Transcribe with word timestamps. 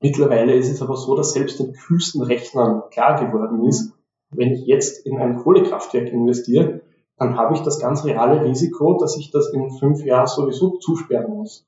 Mittlerweile 0.00 0.54
ist 0.54 0.70
es 0.70 0.82
aber 0.82 0.96
so, 0.96 1.16
dass 1.16 1.32
selbst 1.32 1.58
den 1.58 1.72
kühlsten 1.72 2.22
Rechnern 2.22 2.82
klar 2.90 3.24
geworden 3.24 3.66
ist, 3.66 3.92
wenn 4.30 4.52
ich 4.52 4.66
jetzt 4.66 5.06
in 5.06 5.18
ein 5.18 5.36
Kohlekraftwerk 5.36 6.12
investiere, 6.12 6.82
dann 7.18 7.36
habe 7.36 7.54
ich 7.54 7.60
das 7.60 7.80
ganz 7.80 8.04
reale 8.04 8.44
Risiko, 8.44 8.98
dass 8.98 9.16
ich 9.16 9.30
das 9.30 9.52
in 9.52 9.70
fünf 9.70 10.04
Jahren 10.04 10.26
sowieso 10.26 10.76
zusperren 10.78 11.32
muss. 11.32 11.66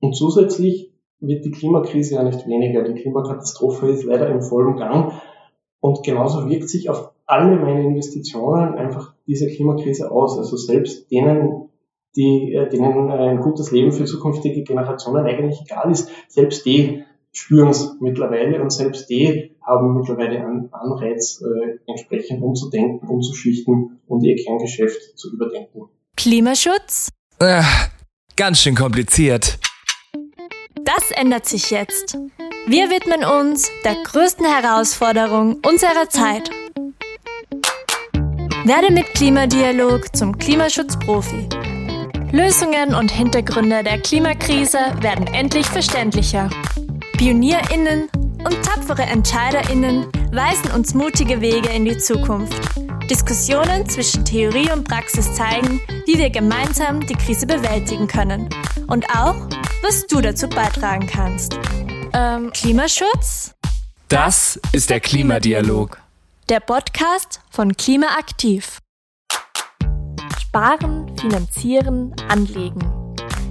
Und 0.00 0.14
zusätzlich 0.14 0.92
wird 1.20 1.44
die 1.44 1.50
Klimakrise 1.50 2.14
ja 2.14 2.22
nicht 2.22 2.46
weniger. 2.46 2.84
Die 2.84 2.94
Klimakatastrophe 3.00 3.88
ist 3.88 4.04
leider 4.04 4.28
im 4.28 4.40
vollen 4.40 4.76
Gang. 4.76 5.12
Und 5.80 6.02
genauso 6.04 6.48
wirkt 6.48 6.68
sich 6.68 6.88
auf 6.88 7.12
alle 7.26 7.56
meine 7.56 7.84
Investitionen 7.84 8.74
einfach 8.74 9.14
diese 9.26 9.48
Klimakrise 9.48 10.10
aus. 10.10 10.38
Also 10.38 10.56
selbst 10.56 11.10
denen, 11.10 11.68
die, 12.16 12.54
äh, 12.54 12.68
denen 12.68 13.10
ein 13.10 13.40
gutes 13.40 13.70
Leben 13.70 13.92
für 13.92 14.04
zukünftige 14.04 14.62
Generationen 14.62 15.26
eigentlich 15.26 15.60
egal 15.62 15.90
ist, 15.90 16.10
selbst 16.28 16.64
die 16.64 17.04
spüren 17.32 17.68
es 17.68 17.96
mittlerweile 18.00 18.60
und 18.60 18.70
selbst 18.70 19.08
die 19.10 19.56
haben 19.66 19.98
mittlerweile 19.98 20.38
einen 20.38 20.72
Anreiz, 20.72 21.42
äh, 21.42 21.78
entsprechend 21.86 22.42
umzudenken, 22.42 23.08
umzuschichten 23.08 24.00
und 24.06 24.24
ihr 24.24 24.36
Kerngeschäft 24.36 25.18
zu 25.18 25.32
überdenken. 25.32 25.88
Klimaschutz? 26.16 27.10
Äh, 27.38 27.62
ganz 28.36 28.60
schön 28.60 28.74
kompliziert. 28.74 29.58
Das 30.82 31.10
ändert 31.10 31.46
sich 31.46 31.70
jetzt. 31.70 32.16
Wir 32.66 32.90
widmen 32.90 33.24
uns 33.24 33.70
der 33.84 33.94
größten 34.04 34.44
Herausforderung 34.44 35.60
unserer 35.66 36.08
Zeit. 36.08 36.50
Werde 38.64 38.92
mit 38.92 39.06
Klimadialog 39.14 40.14
zum 40.16 40.36
Klimaschutzprofi. 40.36 41.48
Lösungen 42.32 42.94
und 42.94 43.10
Hintergründe 43.10 43.82
der 43.82 43.98
Klimakrise 44.00 44.78
werden 45.00 45.26
endlich 45.28 45.66
verständlicher. 45.66 46.50
PionierInnen 47.18 48.08
und 48.44 48.62
tapfere 48.62 49.02
EntscheiderInnen 49.02 50.06
weisen 50.32 50.70
uns 50.70 50.94
mutige 50.94 51.40
Wege 51.40 51.68
in 51.68 51.84
die 51.84 51.98
Zukunft. 51.98 52.56
Diskussionen 53.10 53.88
zwischen 53.88 54.24
Theorie 54.24 54.70
und 54.70 54.86
Praxis 54.86 55.34
zeigen, 55.34 55.80
wie 56.06 56.16
wir 56.16 56.30
gemeinsam 56.30 57.04
die 57.04 57.14
Krise 57.14 57.44
bewältigen 57.44 58.06
können. 58.06 58.48
Und 58.86 59.04
auch, 59.10 59.34
was 59.82 60.06
du 60.06 60.20
dazu 60.20 60.48
beitragen 60.48 61.08
kannst. 61.08 61.58
Ähm, 62.12 62.52
Klimaschutz? 62.52 63.52
Das 64.08 64.60
ist 64.70 64.88
der 64.88 65.00
Klimadialog. 65.00 66.00
Der 66.48 66.60
Podcast 66.60 67.40
von 67.50 67.76
Klimaaktiv. 67.76 68.78
Sparen, 70.40 71.18
finanzieren, 71.18 72.14
anlegen. 72.28 73.07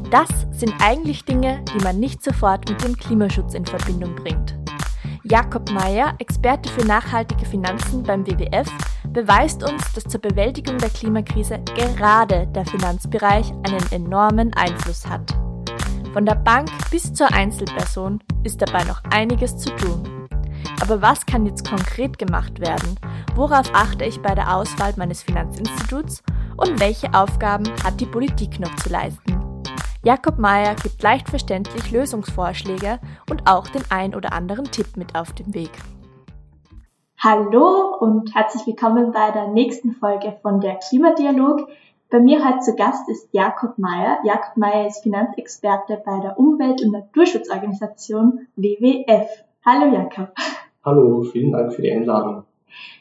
Das 0.10 0.30
sind 0.52 0.74
eigentlich 0.80 1.26
Dinge, 1.26 1.62
die 1.74 1.84
man 1.84 2.00
nicht 2.00 2.24
sofort 2.24 2.70
mit 2.70 2.82
dem 2.82 2.96
Klimaschutz 2.96 3.54
in 3.54 3.66
Verbindung 3.66 4.16
bringt. 4.16 4.56
Jakob 5.24 5.70
Mayer, 5.72 6.14
Experte 6.20 6.70
für 6.70 6.86
nachhaltige 6.86 7.46
Finanzen 7.46 8.04
beim 8.04 8.26
WWF, 8.26 8.72
beweist 9.12 9.64
uns, 9.70 9.84
dass 9.94 10.06
zur 10.06 10.22
Bewältigung 10.22 10.78
der 10.78 10.90
Klimakrise 10.90 11.60
gerade 11.76 12.48
der 12.48 12.66
Finanzbereich 12.66 13.52
einen 13.52 13.92
enormen 13.92 14.54
Einfluss 14.54 15.06
hat. 15.06 15.38
Von 16.14 16.26
der 16.26 16.36
Bank 16.36 16.70
bis 16.90 17.14
zur 17.14 17.34
Einzelperson 17.34 18.24
ist 18.44 18.62
dabei 18.62 18.86
noch 18.86 19.04
einiges 19.12 19.58
zu 19.58 19.70
tun. 19.72 20.28
Aber 20.82 21.02
was 21.02 21.26
kann 21.26 21.46
jetzt 21.46 21.70
konkret 21.70 22.18
gemacht 22.18 22.62
werden? 22.62 22.98
Worauf 23.36 23.70
achte 23.74 24.06
ich 24.06 24.22
bei 24.22 24.34
der 24.34 24.56
Auswahl 24.56 24.94
meines 24.96 25.22
Finanzinstituts? 25.22 26.24
Und 26.56 26.80
welche 26.80 27.14
Aufgaben 27.14 27.66
hat 27.84 28.00
die 28.00 28.06
Politik 28.06 28.60
noch 28.60 28.76
zu 28.78 28.90
leisten? 28.90 29.27
Jakob 30.08 30.40
Mayer 30.40 30.74
gibt 30.82 31.04
leicht 31.04 31.28
verständlich 31.28 31.92
Lösungsvorschläge 31.92 33.02
und 33.30 33.46
auch 33.46 33.68
den 33.68 33.82
ein 33.90 34.16
oder 34.16 34.32
anderen 34.32 34.64
Tipp 34.64 34.96
mit 34.96 35.18
auf 35.18 35.34
den 35.34 35.54
Weg. 35.54 35.72
Hallo 37.18 37.98
und 38.00 38.34
herzlich 38.34 38.66
willkommen 38.66 39.12
bei 39.12 39.32
der 39.32 39.50
nächsten 39.50 39.92
Folge 39.92 40.38
von 40.42 40.62
der 40.62 40.76
Klimadialog. 40.76 41.68
Bei 42.10 42.22
mir 42.22 42.48
heute 42.48 42.60
zu 42.60 42.78
Gast 42.78 43.10
ist 43.10 43.28
Jakob 43.34 43.78
Mayer. 43.78 44.20
Jakob 44.24 44.56
Mayer 44.56 44.88
ist 44.88 45.04
Finanzexperte 45.04 46.02
bei 46.06 46.22
der 46.22 46.40
Umwelt- 46.40 46.82
und 46.82 46.94
Naturschutzorganisation 46.94 48.48
WWF. 48.56 49.28
Hallo 49.66 49.94
Jakob. 49.94 50.34
Hallo, 50.86 51.24
vielen 51.24 51.52
Dank 51.52 51.74
für 51.74 51.82
die 51.82 51.92
Einladung. 51.92 52.46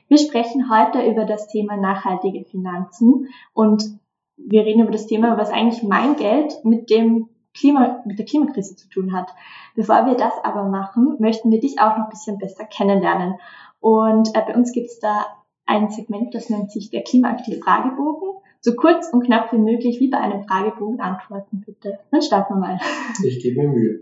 Wir 0.08 0.18
sprechen 0.18 0.68
heute 0.68 1.08
über 1.08 1.24
das 1.24 1.46
Thema 1.46 1.76
nachhaltige 1.76 2.44
Finanzen 2.44 3.28
und 3.54 3.96
wir 4.36 4.64
reden 4.64 4.82
über 4.82 4.92
das 4.92 5.06
Thema, 5.06 5.36
was 5.38 5.50
eigentlich 5.50 5.82
mein 5.82 6.16
Geld 6.16 6.64
mit 6.64 6.90
dem 6.90 7.28
Klima, 7.54 8.02
mit 8.04 8.18
der 8.18 8.26
Klimakrise 8.26 8.76
zu 8.76 8.88
tun 8.88 9.12
hat. 9.12 9.28
Bevor 9.74 10.06
wir 10.06 10.14
das 10.14 10.32
aber 10.44 10.64
machen, 10.64 11.16
möchten 11.18 11.50
wir 11.50 11.60
dich 11.60 11.80
auch 11.80 11.96
noch 11.96 12.04
ein 12.04 12.10
bisschen 12.10 12.38
besser 12.38 12.64
kennenlernen. 12.64 13.34
Und 13.80 14.34
äh, 14.34 14.42
bei 14.46 14.54
uns 14.54 14.72
gibt 14.72 14.88
es 14.88 15.00
da 15.00 15.26
ein 15.64 15.88
Segment, 15.88 16.34
das 16.34 16.50
nennt 16.50 16.70
sich 16.70 16.90
der 16.90 17.02
klimaaktive 17.02 17.60
Fragebogen. 17.60 18.40
So 18.60 18.74
kurz 18.74 19.08
und 19.12 19.24
knapp 19.24 19.52
wie 19.52 19.58
möglich, 19.58 20.00
wie 20.00 20.08
bei 20.08 20.18
einem 20.18 20.44
Fragebogen 20.44 21.00
antworten, 21.00 21.62
bitte. 21.64 21.98
Dann 22.10 22.22
starten 22.22 22.54
wir 22.54 22.60
mal. 22.60 22.78
Ich 23.24 23.42
gebe 23.42 23.62
mir 23.62 23.68
Mühe. 23.68 24.00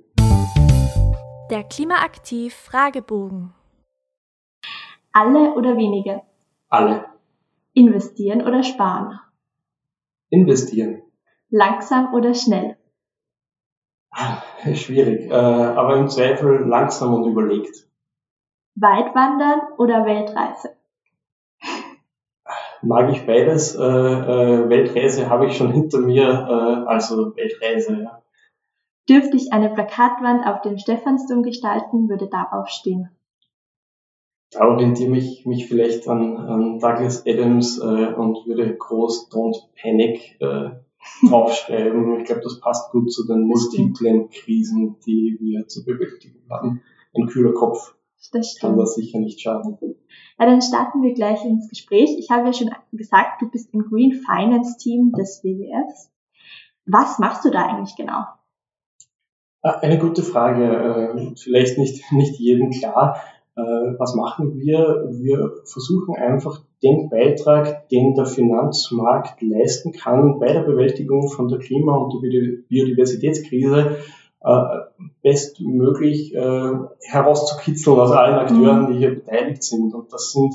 Der 1.51 1.63
klimaaktiv 1.65 2.55
Fragebogen. 2.55 3.53
Alle 5.13 5.55
oder 5.55 5.77
wenige? 5.77 6.23
Alle. 6.71 7.05
Investieren 7.75 8.43
oder 8.43 8.63
sparen? 8.63 9.21
Investieren. 10.35 11.03
Langsam 11.51 12.13
oder 12.15 12.35
schnell? 12.35 12.77
Ah, 14.11 14.43
schwierig, 14.75 15.31
äh, 15.31 15.35
aber 15.35 15.97
im 15.97 16.09
Zweifel 16.09 16.67
langsam 16.67 17.15
und 17.15 17.31
überlegt. 17.31 17.89
Weitwandern 18.75 19.61
oder 19.79 20.05
Weltreise? 20.05 20.71
Mag 22.83 23.11
ich 23.11 23.25
beides. 23.25 23.77
Äh, 23.77 23.83
äh, 23.83 24.69
Weltreise 24.69 25.31
habe 25.31 25.47
ich 25.47 25.57
schon 25.57 25.73
hinter 25.73 25.99
mir, 25.99 26.25
äh, 26.25 26.89
also 26.89 27.35
Weltreise, 27.37 28.03
ja. 28.03 28.23
Dürfte 29.09 29.37
ich 29.37 29.53
eine 29.53 29.71
Plakatwand 29.71 30.47
auf 30.47 30.63
dem 30.63 30.79
Stephansdom 30.79 31.43
gestalten, 31.43 32.09
würde 32.09 32.29
darauf 32.29 32.69
stehen. 32.69 33.11
Da 34.55 34.69
orientiere 34.69 35.11
mich, 35.11 35.45
mich 35.47 35.67
vielleicht 35.67 36.07
an, 36.09 36.37
an 36.37 36.79
Douglas 36.79 37.27
Adams 37.27 37.79
äh, 37.79 38.15
und 38.15 38.47
würde 38.47 38.77
groß 38.77 39.31
Don't 39.31 39.57
Panic 39.81 40.37
äh, 40.41 40.71
draufschreiben. 41.29 42.21
ich 42.21 42.27
glaube, 42.27 42.43
das 42.43 42.61
passt 42.61 42.93
gut 42.93 43.13
zu 43.13 43.27
den 43.27 43.43
multiplen 43.43 44.31
Krisen, 44.31 44.97
die 45.05 45.37
wir 45.41 45.67
zu 45.67 45.85
bewältigen 45.85 46.47
haben. 46.49 46.83
Ein 47.17 47.27
kühler 47.27 47.53
Kopf 47.53 47.95
Das 48.33 48.57
kann 48.61 48.79
das 48.79 48.95
sicher 48.95 49.19
nicht 49.19 49.41
schaden. 49.41 49.77
Ja, 50.39 50.47
dann 50.47 50.63
starten 50.63 51.03
wir 51.03 51.15
gleich 51.15 51.45
ins 51.45 51.69
Gespräch. 51.69 52.17
Ich 52.19 52.31
habe 52.31 52.47
ja 52.47 52.53
schon 52.53 52.71
gesagt, 52.93 53.43
du 53.43 53.51
bist 53.51 53.75
im 53.75 53.81
Green 53.91 54.13
Finance 54.13 54.79
Team 54.79 55.13
des 55.13 55.43
WWFs. 55.43 56.11
Was 56.87 57.19
machst 57.19 57.45
du 57.45 57.51
da 57.51 57.67
eigentlich 57.67 57.97
genau? 57.97 58.25
Ah, 59.63 59.79
Eine 59.81 59.99
gute 59.99 60.23
Frage, 60.23 61.15
äh, 61.17 61.35
vielleicht 61.37 61.79
nicht, 61.79 62.05
nicht 62.13 62.39
jedem 62.39 62.71
klar. 62.71 63.21
Äh, 63.57 63.61
Was 63.99 64.15
machen 64.17 64.59
wir? 64.59 65.09
Wir 65.13 65.53
versuchen 65.65 66.17
einfach 66.17 66.61
den 66.83 67.09
Beitrag, 67.09 67.89
den 67.89 68.15
der 68.15 68.27
Finanzmarkt 68.27 69.41
leisten 69.43 69.93
kann 69.93 70.41
bei 70.41 70.53
der 70.53 70.63
Bewältigung 70.63 71.29
von 71.29 71.49
der 71.49 71.59
Klima- 71.61 71.97
und 71.97 72.15
der 72.15 72.21
Biodi- 72.21 72.65
Biodiversitätskrise, 72.69 73.99
äh, 74.41 74.63
bestmöglich 75.23 76.35
äh, 76.35 76.73
herauszukitzeln 77.01 77.99
aus 77.99 78.11
allen 78.11 78.35
Akteuren, 78.35 78.93
die 78.93 78.99
hier 78.99 79.15
beteiligt 79.15 79.63
sind. 79.63 79.95
Und 79.95 80.13
das 80.13 80.33
sind 80.33 80.55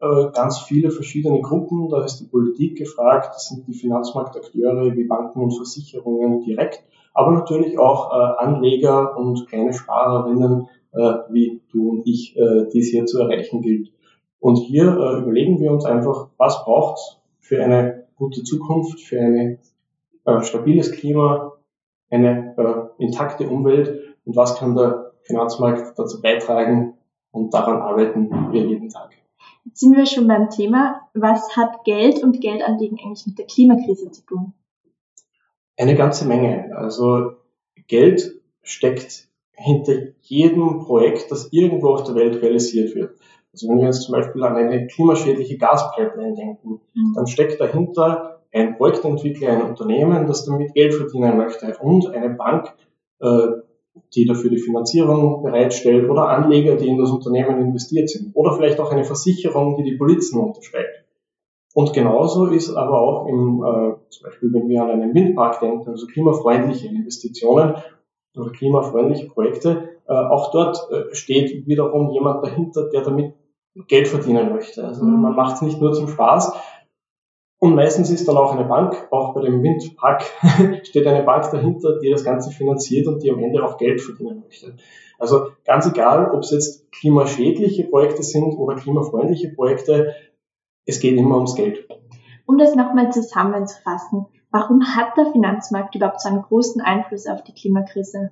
ganz 0.00 0.60
viele 0.60 0.92
verschiedene 0.92 1.40
Gruppen. 1.40 1.88
Da 1.88 2.04
ist 2.04 2.20
die 2.20 2.26
Politik 2.26 2.78
gefragt, 2.78 3.34
das 3.34 3.48
sind 3.48 3.66
die 3.66 3.74
Finanzmarktakteure 3.74 4.94
wie 4.94 5.02
Banken 5.08 5.40
und 5.40 5.56
Versicherungen 5.56 6.40
direkt, 6.42 6.84
aber 7.14 7.32
natürlich 7.32 7.80
auch 7.80 8.12
Anleger 8.38 9.18
und 9.18 9.48
kleine 9.48 9.72
Sparerinnen 9.72 10.68
wie 11.30 11.60
du 11.72 11.90
und 11.90 12.06
ich, 12.06 12.36
äh, 12.36 12.66
die 12.72 12.80
es 12.80 12.88
hier 12.88 13.06
zu 13.06 13.20
erreichen 13.20 13.62
gilt. 13.62 13.92
Und 14.40 14.56
hier 14.56 14.84
äh, 14.84 15.22
überlegen 15.22 15.60
wir 15.60 15.72
uns 15.72 15.84
einfach, 15.84 16.28
was 16.36 16.64
braucht 16.64 16.98
es 16.98 17.18
für 17.40 17.62
eine 17.62 18.06
gute 18.16 18.42
Zukunft, 18.42 19.00
für 19.00 19.18
ein 19.20 19.58
äh, 20.24 20.42
stabiles 20.42 20.92
Klima, 20.92 21.52
eine 22.10 22.54
äh, 22.56 23.02
intakte 23.02 23.48
Umwelt 23.48 24.16
und 24.24 24.36
was 24.36 24.56
kann 24.56 24.76
der 24.76 25.12
Finanzmarkt 25.22 25.98
dazu 25.98 26.20
beitragen 26.20 26.94
und 27.30 27.52
daran 27.52 27.82
arbeiten 27.82 28.52
wir 28.52 28.64
jeden 28.64 28.88
Tag. 28.88 29.10
Jetzt 29.64 29.80
sind 29.80 29.96
wir 29.96 30.06
schon 30.06 30.26
beim 30.26 30.48
Thema. 30.48 31.02
Was 31.14 31.56
hat 31.56 31.84
Geld 31.84 32.22
und 32.22 32.40
Geldanlegen 32.40 32.98
eigentlich 33.04 33.26
mit 33.26 33.38
der 33.38 33.46
Klimakrise 33.46 34.10
zu 34.10 34.24
tun? 34.24 34.54
Eine 35.76 35.94
ganze 35.94 36.26
Menge. 36.26 36.74
Also 36.74 37.32
Geld 37.86 38.40
steckt 38.62 39.27
hinter 39.58 39.94
jedem 40.22 40.80
Projekt, 40.80 41.30
das 41.30 41.52
irgendwo 41.52 41.88
auf 41.88 42.04
der 42.04 42.14
Welt 42.14 42.40
realisiert 42.40 42.94
wird. 42.94 43.16
Also 43.52 43.68
wenn 43.68 43.78
wir 43.78 43.86
jetzt 43.86 44.02
zum 44.02 44.12
Beispiel 44.12 44.42
an 44.44 44.56
eine 44.56 44.86
klimaschädliche 44.86 45.58
Gaspipeline 45.58 46.34
denken, 46.34 46.80
dann 47.14 47.26
steckt 47.26 47.60
dahinter 47.60 48.40
ein 48.52 48.76
Projektentwickler, 48.76 49.50
ein 49.50 49.62
Unternehmen, 49.62 50.26
das 50.26 50.44
damit 50.44 50.74
Geld 50.74 50.94
verdienen 50.94 51.36
möchte 51.36 51.76
und 51.80 52.06
eine 52.14 52.30
Bank, 52.30 52.72
äh, 53.20 53.48
die 54.14 54.26
dafür 54.26 54.50
die 54.50 54.58
Finanzierung 54.58 55.42
bereitstellt 55.42 56.08
oder 56.08 56.28
Anleger, 56.28 56.76
die 56.76 56.88
in 56.88 56.98
das 56.98 57.10
Unternehmen 57.10 57.60
investiert 57.60 58.08
sind 58.08 58.34
oder 58.34 58.52
vielleicht 58.52 58.78
auch 58.78 58.92
eine 58.92 59.04
Versicherung, 59.04 59.76
die 59.76 59.82
die 59.82 59.96
Polizen 59.96 60.40
unterschreibt. 60.40 61.04
Und 61.74 61.92
genauso 61.92 62.46
ist 62.46 62.74
aber 62.74 63.00
auch 63.00 63.26
im, 63.26 63.62
äh, 63.62 63.94
zum 64.08 64.24
Beispiel, 64.24 64.52
wenn 64.52 64.68
wir 64.68 64.82
an 64.82 64.90
einen 64.90 65.14
Windpark 65.14 65.60
denken, 65.60 65.90
also 65.90 66.06
klimafreundliche 66.06 66.88
Investitionen 66.88 67.74
oder 68.38 68.50
klimafreundliche 68.50 69.28
Projekte, 69.28 69.90
äh, 70.06 70.12
auch 70.12 70.50
dort 70.50 70.90
äh, 70.90 71.14
steht 71.14 71.66
wiederum 71.66 72.10
jemand 72.10 72.44
dahinter, 72.44 72.88
der 72.88 73.02
damit 73.02 73.34
Geld 73.86 74.08
verdienen 74.08 74.52
möchte. 74.52 74.84
Also 74.84 75.04
mhm. 75.04 75.22
man 75.22 75.36
macht 75.36 75.56
es 75.56 75.62
nicht 75.62 75.80
nur 75.80 75.92
zum 75.92 76.08
Spaß. 76.08 76.52
Und 77.60 77.74
meistens 77.74 78.10
ist 78.10 78.28
dann 78.28 78.36
auch 78.36 78.54
eine 78.54 78.64
Bank, 78.64 79.08
auch 79.10 79.34
bei 79.34 79.40
dem 79.40 79.62
Windpark 79.62 80.22
steht 80.84 81.06
eine 81.06 81.24
Bank 81.24 81.50
dahinter, 81.50 81.98
die 81.98 82.10
das 82.10 82.24
Ganze 82.24 82.50
finanziert 82.50 83.08
und 83.08 83.22
die 83.22 83.30
am 83.32 83.40
Ende 83.40 83.64
auch 83.64 83.78
Geld 83.78 84.00
verdienen 84.00 84.42
möchte. 84.44 84.76
Also 85.18 85.48
ganz 85.64 85.84
egal, 85.86 86.30
ob 86.30 86.40
es 86.40 86.52
jetzt 86.52 86.92
klimaschädliche 86.92 87.84
Projekte 87.84 88.22
sind 88.22 88.54
oder 88.54 88.76
klimafreundliche 88.76 89.48
Projekte, 89.48 90.14
es 90.86 91.00
geht 91.00 91.16
immer 91.16 91.34
ums 91.34 91.56
Geld. 91.56 91.88
Um 92.46 92.56
das 92.56 92.76
nochmal 92.76 93.10
zusammenzufassen, 93.10 94.26
warum 94.50 94.82
hat 94.96 95.16
der 95.16 95.32
Finanzmarkt 95.32 95.94
überhaupt 95.94 96.20
so 96.20 96.28
einen 96.28 96.42
großen 96.42 96.80
Einfluss 96.80 97.26
auf 97.26 97.42
die 97.44 97.54
Klimakrise? 97.54 98.30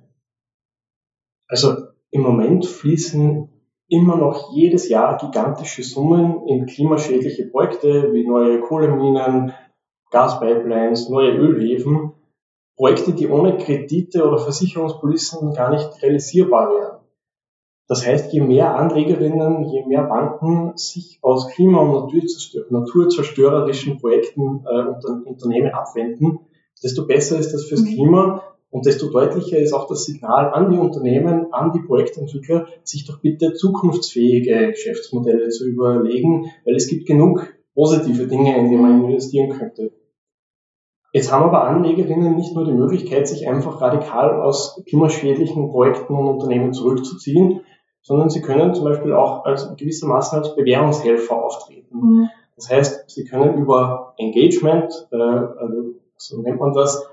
Also 1.47 1.75
im 2.11 2.21
Moment 2.21 2.65
fließen 2.65 3.49
immer 3.89 4.17
noch 4.17 4.53
jedes 4.53 4.89
Jahr 4.89 5.17
gigantische 5.17 5.83
Summen 5.83 6.45
in 6.47 6.65
klimaschädliche 6.65 7.47
Projekte 7.47 8.11
wie 8.13 8.27
neue 8.27 8.59
Kohleminen, 8.59 9.53
Gaspipelines, 10.11 11.09
neue 11.09 11.31
Ölhäfen, 11.31 12.13
Projekte, 12.75 13.13
die 13.13 13.27
ohne 13.27 13.57
Kredite 13.57 14.27
oder 14.27 14.37
Versicherungspolicen 14.37 15.53
gar 15.53 15.71
nicht 15.71 16.01
realisierbar 16.01 16.69
wären. 16.69 16.96
Das 17.87 18.05
heißt, 18.05 18.33
je 18.33 18.41
mehr 18.41 18.75
Anlegerinnen, 18.75 19.63
je 19.63 19.85
mehr 19.85 20.03
Banken 20.03 20.73
sich 20.75 21.19
aus 21.21 21.47
klima- 21.47 21.79
und 21.79 22.13
naturzerstörerischen 22.69 23.97
Projekten 23.99 24.65
äh, 24.65 24.83
unter, 24.83 25.21
Unternehmen 25.25 25.71
abwenden, 25.71 26.39
desto 26.83 27.07
besser 27.07 27.39
ist 27.39 27.53
das 27.53 27.65
fürs 27.65 27.81
mhm. 27.81 27.87
Klima 27.87 28.43
und 28.69 28.85
desto 28.85 29.09
deutlicher 29.09 29.57
ist 29.57 29.71
auch 29.71 29.87
das 29.87 30.03
Signal 30.03 30.51
an 30.51 30.69
die 30.69 30.77
Unternehmen, 30.77 31.53
an 31.53 31.71
die 31.71 31.79
Projektentwickler, 31.79 32.67
sich 32.83 33.05
doch 33.05 33.21
bitte 33.21 33.53
zukunftsfähige 33.53 34.71
Geschäftsmodelle 34.71 35.47
zu 35.49 35.65
überlegen, 35.65 36.51
weil 36.65 36.75
es 36.75 36.87
gibt 36.87 37.05
genug 37.05 37.47
positive 37.73 38.27
Dinge, 38.27 38.57
in 38.57 38.69
die 38.69 38.75
man 38.75 39.05
investieren 39.05 39.57
könnte. 39.57 39.93
Jetzt 41.13 41.31
haben 41.31 41.45
aber 41.45 41.63
Anlegerinnen 41.63 42.35
nicht 42.35 42.53
nur 42.53 42.65
die 42.65 42.73
Möglichkeit, 42.73 43.27
sich 43.27 43.47
einfach 43.47 43.79
radikal 43.79 44.41
aus 44.41 44.83
klimaschädlichen 44.87 45.69
Projekten 45.69 46.13
und 46.13 46.27
Unternehmen 46.27 46.73
zurückzuziehen, 46.73 47.61
sondern 48.07 48.29
sie 48.29 48.41
können 48.41 48.73
zum 48.73 48.85
Beispiel 48.85 49.11
auch 49.11 49.43
als 49.43 49.75
gewissermaßen 49.75 50.39
als 50.39 50.55
Bewährungshelfer 50.55 51.35
auftreten. 51.35 51.97
Mhm. 51.99 52.29
Das 52.55 52.69
heißt, 52.69 53.09
sie 53.09 53.25
können 53.25 53.57
über 53.57 54.13
Engagement, 54.17 55.09
äh, 55.11 55.17
also 55.17 55.95
so 56.15 56.41
nennt 56.41 56.57
man 56.57 56.71
das, 56.71 57.05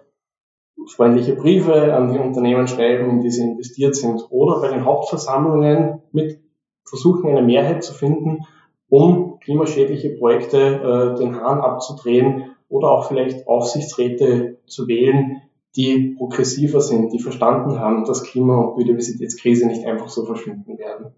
freundliche 0.87 1.35
Briefe 1.35 1.95
an 1.95 2.13
die 2.13 2.19
Unternehmen 2.19 2.69
schreiben, 2.69 3.11
in 3.11 3.21
die 3.23 3.31
sie 3.31 3.43
investiert 3.43 3.97
sind, 3.97 4.25
oder 4.31 4.61
bei 4.61 4.69
den 4.69 4.85
Hauptversammlungen 4.85 6.03
mit 6.13 6.39
versuchen, 6.85 7.29
eine 7.29 7.43
Mehrheit 7.43 7.83
zu 7.83 7.93
finden, 7.93 8.47
um 8.89 9.41
klimaschädliche 9.41 10.11
Projekte 10.11 10.59
äh, 10.59 11.19
den 11.19 11.41
Hahn 11.41 11.59
abzudrehen 11.61 12.55
oder 12.69 12.93
auch 12.93 13.09
vielleicht 13.09 13.49
Aufsichtsräte 13.49 14.59
zu 14.67 14.87
wählen, 14.87 15.43
die 15.77 16.15
progressiver 16.17 16.81
sind, 16.81 17.13
die 17.13 17.19
verstanden 17.19 17.79
haben, 17.79 18.05
dass 18.05 18.23
Klima- 18.23 18.59
und 18.59 18.77
Biodiversitätskrise 18.77 19.67
nicht 19.67 19.85
einfach 19.87 20.09
so 20.09 20.25
verschwinden 20.25 20.79
werden. 20.79 21.15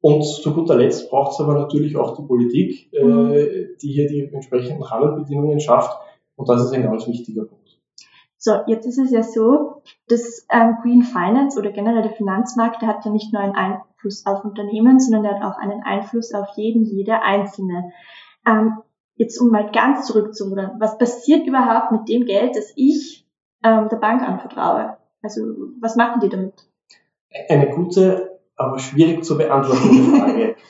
Und 0.00 0.22
zu 0.22 0.54
guter 0.54 0.76
Letzt 0.76 1.10
braucht 1.10 1.32
es 1.32 1.40
aber 1.40 1.54
natürlich 1.54 1.96
auch 1.96 2.16
die 2.16 2.26
Politik, 2.26 2.92
äh, 2.92 3.04
mhm. 3.04 3.76
die 3.80 3.92
hier 3.92 4.06
die 4.06 4.30
entsprechenden 4.32 4.82
Rahmenbedingungen 4.82 5.58
schafft. 5.58 5.98
Und 6.36 6.48
das 6.48 6.64
ist 6.64 6.72
ein 6.72 6.82
ganz 6.82 7.06
wichtiger 7.08 7.44
Punkt. 7.44 7.66
So, 8.38 8.52
jetzt 8.66 8.86
ist 8.86 8.98
es 8.98 9.10
ja 9.10 9.22
so, 9.22 9.82
dass 10.06 10.46
ähm, 10.52 10.76
Green 10.82 11.02
Finance 11.02 11.58
oder 11.58 11.72
generell 11.72 12.02
der 12.02 12.12
Finanzmarkt, 12.12 12.82
der 12.82 12.88
hat 12.88 13.04
ja 13.04 13.10
nicht 13.10 13.32
nur 13.32 13.42
einen 13.42 13.56
Einfluss 13.56 14.24
auf 14.26 14.44
Unternehmen, 14.44 15.00
sondern 15.00 15.24
der 15.24 15.40
hat 15.40 15.42
auch 15.42 15.58
einen 15.58 15.82
Einfluss 15.82 16.32
auf 16.32 16.46
jeden, 16.56 16.84
jede 16.84 17.22
Einzelne. 17.22 17.90
Ähm, 18.46 18.78
jetzt 19.16 19.40
um 19.40 19.48
mal 19.48 19.70
ganz 19.72 20.06
zurückzurudern, 20.06 20.76
was 20.78 20.98
passiert 20.98 21.46
überhaupt 21.46 21.90
mit 21.90 22.08
dem 22.08 22.26
Geld, 22.26 22.54
das 22.54 22.72
ich 22.76 23.25
ähm, 23.66 23.88
der 23.88 23.96
Bank 23.96 24.22
anvertraue? 24.22 24.96
Also 25.22 25.42
was 25.80 25.96
machen 25.96 26.20
die 26.20 26.28
damit? 26.28 26.54
Eine 27.48 27.70
gute, 27.70 28.38
aber 28.56 28.78
schwierig 28.78 29.24
zu 29.24 29.36
beantwortende 29.36 30.16
Frage. 30.16 30.56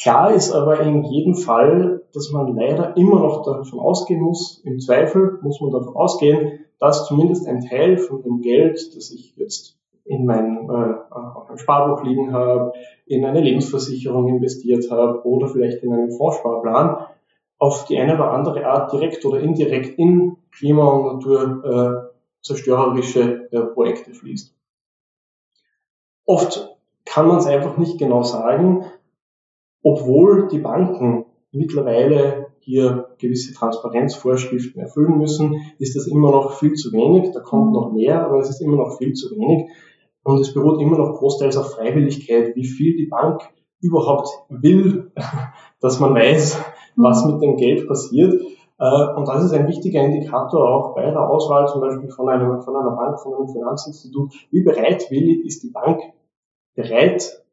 Klar 0.00 0.32
ist 0.32 0.52
aber 0.52 0.80
in 0.80 1.04
jedem 1.04 1.34
Fall, 1.34 2.02
dass 2.14 2.32
man 2.32 2.56
leider 2.56 2.96
immer 2.96 3.20
noch 3.20 3.42
davon 3.44 3.80
ausgehen 3.80 4.22
muss, 4.22 4.62
im 4.64 4.80
Zweifel 4.80 5.38
muss 5.42 5.60
man 5.60 5.72
davon 5.72 5.94
ausgehen, 5.94 6.60
dass 6.78 7.06
zumindest 7.06 7.46
ein 7.46 7.60
Teil 7.60 7.98
von 7.98 8.22
dem 8.22 8.40
Geld, 8.40 8.96
das 8.96 9.10
ich 9.10 9.36
jetzt 9.36 9.76
in 10.04 10.24
mein, 10.24 10.68
äh, 10.70 10.94
auf 11.10 11.48
einem 11.48 11.58
Sparbuch 11.58 12.02
liegen 12.02 12.32
habe, 12.32 12.72
in 13.04 13.24
eine 13.26 13.42
Lebensversicherung 13.42 14.28
investiert 14.28 14.90
habe 14.90 15.24
oder 15.26 15.48
vielleicht 15.48 15.82
in 15.82 15.92
einen 15.92 16.10
Fondssparplan, 16.10 17.04
auf 17.60 17.84
die 17.84 17.96
eine 17.98 18.14
oder 18.14 18.32
andere 18.32 18.66
Art 18.66 18.92
direkt 18.92 19.24
oder 19.24 19.38
indirekt 19.38 19.96
in 19.98 20.38
Klima- 20.50 20.88
und 20.88 21.24
Naturzerstörerische 21.26 23.52
äh, 23.52 23.60
Projekte 23.60 24.14
fließt. 24.14 24.56
Oft 26.24 26.76
kann 27.04 27.28
man 27.28 27.36
es 27.36 27.46
einfach 27.46 27.76
nicht 27.76 27.98
genau 27.98 28.22
sagen, 28.22 28.86
obwohl 29.82 30.48
die 30.48 30.58
Banken 30.58 31.26
mittlerweile 31.52 32.46
hier 32.60 33.10
gewisse 33.18 33.52
Transparenzvorschriften 33.52 34.80
erfüllen 34.80 35.18
müssen, 35.18 35.60
ist 35.78 35.96
das 35.96 36.06
immer 36.06 36.30
noch 36.30 36.58
viel 36.58 36.74
zu 36.74 36.92
wenig. 36.92 37.32
Da 37.32 37.40
kommt 37.40 37.72
noch 37.72 37.92
mehr, 37.92 38.24
aber 38.24 38.38
es 38.38 38.48
ist 38.48 38.62
immer 38.62 38.76
noch 38.76 38.96
viel 38.96 39.12
zu 39.12 39.36
wenig. 39.36 39.70
Und 40.22 40.40
es 40.40 40.54
beruht 40.54 40.80
immer 40.80 40.96
noch 40.96 41.18
großteils 41.18 41.56
auf 41.56 41.72
Freiwilligkeit, 41.72 42.56
wie 42.56 42.66
viel 42.66 42.96
die 42.96 43.06
Bank 43.06 43.42
überhaupt 43.80 44.28
will, 44.48 45.12
dass 45.80 46.00
man 46.00 46.14
weiß, 46.14 46.58
was 46.96 47.24
mit 47.24 47.42
dem 47.42 47.56
Geld 47.56 47.86
passiert. 47.88 48.40
Äh, 48.78 49.06
und 49.14 49.28
das 49.28 49.44
ist 49.44 49.52
ein 49.52 49.68
wichtiger 49.68 50.02
Indikator 50.02 50.68
auch 50.68 50.94
bei 50.94 51.02
der 51.02 51.28
Auswahl 51.28 51.68
zum 51.68 51.80
Beispiel 51.80 52.10
von, 52.10 52.28
einem, 52.28 52.62
von 52.62 52.76
einer 52.76 52.92
Bank, 52.92 53.20
von 53.20 53.34
einem 53.34 53.48
Finanzinstitut. 53.48 54.32
Wie 54.50 54.62
bereitwillig 54.62 55.44
ist 55.44 55.62
die 55.62 55.70
Bank 55.70 56.00
bereit 56.74 57.44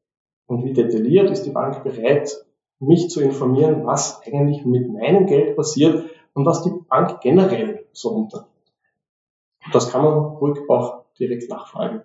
und 0.47 0.63
wie 0.63 0.73
detailliert 0.73 1.29
ist 1.29 1.43
die 1.43 1.51
Bank 1.51 1.83
bereit, 1.83 2.45
mich 2.79 3.09
zu 3.09 3.21
informieren, 3.21 3.85
was 3.85 4.21
eigentlich 4.25 4.65
mit 4.65 4.91
meinem 4.91 5.25
Geld 5.25 5.55
passiert 5.55 6.09
und 6.33 6.45
was 6.45 6.63
die 6.63 6.71
Bank 6.87 7.21
generell 7.21 7.85
so 7.91 8.09
unternimmt. 8.09 8.51
Das 9.73 9.91
kann 9.91 10.03
man 10.03 10.13
ruhig 10.13 10.59
auch 10.69 11.05
direkt 11.19 11.49
nachfragen. 11.49 12.03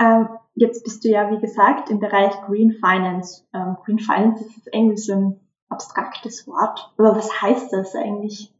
Ähm, 0.00 0.28
jetzt 0.54 0.82
bist 0.82 1.04
du 1.04 1.08
ja, 1.08 1.30
wie 1.30 1.40
gesagt, 1.40 1.90
im 1.90 2.00
Bereich 2.00 2.32
Green 2.46 2.72
Finance. 2.72 3.44
Ähm, 3.54 3.76
Green 3.84 3.98
Finance 3.98 4.44
ist 4.44 5.06
so 5.06 5.12
ein 5.12 5.40
abstraktes 5.72 6.46
Wort. 6.46 6.92
Aber 6.96 7.16
was 7.16 7.42
heißt 7.42 7.72
das 7.72 7.94
eigentlich? 7.94 8.52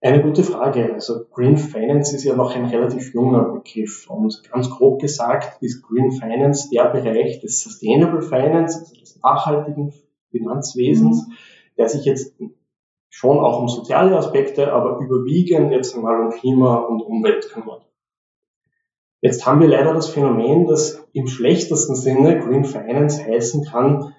Eine 0.00 0.22
gute 0.22 0.44
Frage. 0.44 0.94
Also 0.94 1.24
Green 1.32 1.58
Finance 1.58 2.14
ist 2.14 2.22
ja 2.24 2.36
noch 2.36 2.54
ein 2.54 2.66
relativ 2.66 3.12
junger 3.14 3.42
Begriff 3.52 4.08
und 4.08 4.48
ganz 4.50 4.70
grob 4.70 5.00
gesagt 5.00 5.60
ist 5.60 5.82
Green 5.82 6.12
Finance 6.12 6.68
der 6.70 6.84
Bereich 6.90 7.40
des 7.40 7.60
Sustainable 7.60 8.22
Finance, 8.22 8.78
also 8.78 8.94
des 8.94 9.18
nachhaltigen 9.20 9.92
Finanzwesens, 10.30 11.26
mhm. 11.26 11.32
der 11.76 11.88
sich 11.88 12.04
jetzt 12.04 12.34
schon 13.10 13.38
auch 13.38 13.60
um 13.60 13.68
soziale 13.68 14.16
Aspekte, 14.16 14.72
aber 14.72 15.00
überwiegend 15.00 15.72
jetzt 15.72 15.96
einmal 15.96 16.20
um 16.20 16.30
Klima 16.30 16.76
und 16.76 17.02
Umwelt 17.02 17.48
kümmert. 17.50 17.84
Jetzt 19.20 19.46
haben 19.46 19.60
wir 19.60 19.66
leider 19.66 19.94
das 19.94 20.08
Phänomen, 20.08 20.66
dass 20.66 21.04
im 21.12 21.26
schlechtesten 21.26 21.96
Sinne 21.96 22.38
Green 22.38 22.64
Finance 22.64 23.24
heißen 23.24 23.64
kann, 23.64 24.14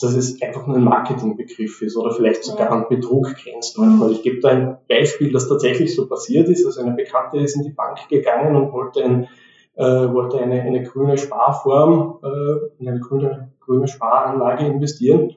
dass 0.00 0.14
es 0.14 0.40
einfach 0.42 0.66
nur 0.66 0.76
ein 0.76 0.84
Marketingbegriff 0.84 1.80
ist 1.80 1.96
oder 1.96 2.12
vielleicht 2.12 2.44
sogar 2.44 2.70
an 2.70 2.86
Betrug 2.88 3.34
grenzt 3.34 3.78
manchmal. 3.78 4.12
Ich 4.12 4.22
gebe 4.22 4.40
da 4.40 4.48
ein 4.50 4.78
Beispiel, 4.88 5.32
das 5.32 5.48
tatsächlich 5.48 5.94
so 5.94 6.06
passiert 6.06 6.48
ist. 6.48 6.66
Also 6.66 6.82
eine 6.82 6.94
Bekannte 6.94 7.38
ist 7.38 7.56
in 7.56 7.62
die 7.62 7.70
Bank 7.70 8.08
gegangen 8.10 8.56
und 8.56 8.72
wollte, 8.72 9.02
ein, 9.02 9.28
äh, 9.74 10.12
wollte 10.12 10.38
eine, 10.38 10.60
eine 10.60 10.82
grüne 10.82 11.16
Sparform, 11.16 12.18
äh, 12.22 12.82
in 12.82 12.88
eine 12.88 13.00
grüne, 13.00 13.52
grüne 13.60 13.88
Sparanlage 13.88 14.66
investieren. 14.66 15.34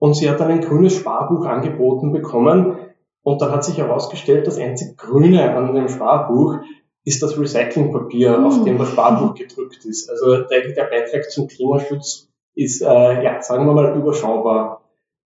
Und 0.00 0.14
sie 0.14 0.28
hat 0.28 0.40
dann 0.40 0.50
ein 0.50 0.60
grünes 0.60 0.96
Sparbuch 0.96 1.46
angeboten 1.46 2.12
bekommen. 2.12 2.78
Und 3.22 3.42
dann 3.42 3.52
hat 3.52 3.64
sich 3.64 3.78
herausgestellt, 3.78 4.46
das 4.46 4.58
einzig 4.58 4.96
Grüne 4.96 5.54
an 5.54 5.74
dem 5.74 5.88
Sparbuch 5.88 6.58
ist 7.04 7.22
das 7.22 7.38
Recyclingpapier, 7.38 8.44
auf 8.44 8.56
hm. 8.56 8.64
dem 8.64 8.78
das 8.78 8.90
Sparbuch 8.90 9.34
gedrückt 9.34 9.84
ist. 9.84 10.10
Also 10.10 10.42
der, 10.42 10.72
der 10.72 10.84
Beitrag 10.84 11.30
zum 11.30 11.46
Klimaschutz 11.46 12.27
ist, 12.58 12.82
äh, 12.82 13.22
ja, 13.22 13.40
sagen 13.40 13.66
wir 13.66 13.72
mal, 13.72 13.96
überschaubar. 13.96 14.82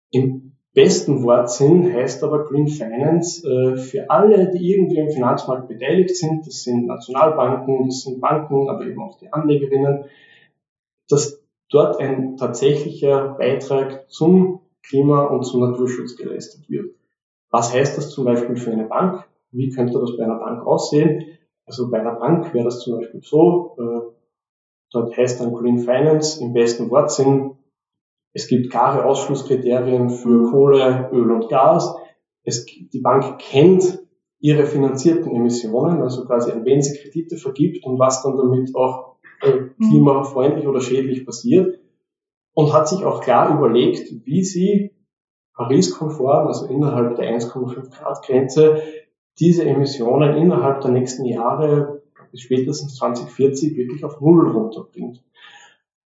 Im 0.10 0.54
besten 0.74 1.22
Wortsinn 1.24 1.94
heißt 1.94 2.24
aber 2.24 2.46
Green 2.46 2.68
Finance 2.68 3.46
äh, 3.46 3.76
für 3.76 4.10
alle, 4.10 4.50
die 4.52 4.74
irgendwie 4.74 5.00
im 5.00 5.10
Finanzmarkt 5.10 5.68
beteiligt 5.68 6.16
sind. 6.16 6.48
Das 6.48 6.64
sind 6.64 6.88
Nationalbanken, 6.88 7.88
das 7.88 8.04
sind 8.04 8.22
Banken, 8.22 8.70
aber 8.70 8.86
eben 8.86 9.02
auch 9.02 9.18
die 9.18 9.34
Anlegerinnen, 9.34 10.06
dass 11.10 11.44
dort 11.70 12.00
ein 12.00 12.38
tatsächlicher 12.38 13.36
Beitrag 13.38 14.10
zum 14.10 14.62
Klima- 14.82 15.26
und 15.26 15.44
zum 15.44 15.60
Naturschutz 15.60 16.16
geleistet 16.16 16.70
wird. 16.70 16.96
Was 17.52 17.74
heißt 17.74 17.98
das 17.98 18.12
zum 18.12 18.24
Beispiel 18.24 18.56
für 18.56 18.72
eine 18.72 18.86
Bank? 18.86 19.26
Wie 19.52 19.70
könnte 19.72 20.00
das 20.00 20.16
bei 20.16 20.24
einer 20.24 20.40
Bank 20.40 20.66
aussehen? 20.66 21.26
Also 21.66 21.92
bei 21.92 22.00
einer 22.00 22.16
Bank 22.16 22.54
wäre 22.54 22.66
das 22.66 22.80
zum 22.80 22.98
Beispiel 22.98 23.22
so, 23.22 23.76
äh, 23.78 24.19
dort 24.92 25.16
heißt 25.16 25.42
dann 25.42 25.54
Green 25.54 25.80
Finance 25.80 26.42
im 26.42 26.54
besten 26.54 26.90
Wortsinn, 26.90 27.56
es 28.34 28.48
gibt 28.48 28.70
klare 28.70 29.06
Ausschlusskriterien 29.06 30.10
für 30.10 30.52
Kohle, 30.52 31.10
Öl 31.12 31.32
und 31.32 31.50
Gas. 31.50 31.96
Es, 32.44 32.66
die 32.66 33.02
Bank 33.02 33.40
kennt 33.40 34.00
ihre 34.40 34.66
finanzierten 34.66 35.36
Emissionen, 35.36 36.02
also 36.02 36.26
quasi 36.26 36.52
an 36.52 36.64
wen 36.64 36.82
sie 36.82 36.98
Kredite 36.98 37.38
vergibt 37.38 37.84
und 37.84 38.00
was 38.00 38.24
dann 38.24 38.38
damit 38.38 38.76
auch 38.76 39.18
äh, 39.42 39.52
mhm. 39.52 39.90
klimafreundlich 39.90 40.68
oder 40.68 40.80
schädlich 40.80 41.26
passiert 41.26 41.80
und 42.54 42.74
hat 42.74 42.88
sich 42.88 43.04
auch 43.04 43.22
klar 43.22 43.58
überlegt, 43.58 44.26
wie 44.26 44.44
sie 44.44 44.92
Paris-konform, 45.56 46.48
also 46.48 46.68
innerhalb 46.68 47.16
der 47.18 47.38
1,5 47.38 47.90
Grad 47.90 48.26
Grenze, 48.26 48.82
diese 49.40 49.66
Emissionen 49.66 50.38
innerhalb 50.38 50.82
der 50.82 50.92
nächsten 50.92 51.26
Jahre 51.26 52.02
bis 52.32 52.42
spätestens 52.42 52.96
2040 52.96 53.76
wirklich 53.78 54.04
auf 54.04 54.20
Null 54.22 54.50
runterbringt. 54.52 55.24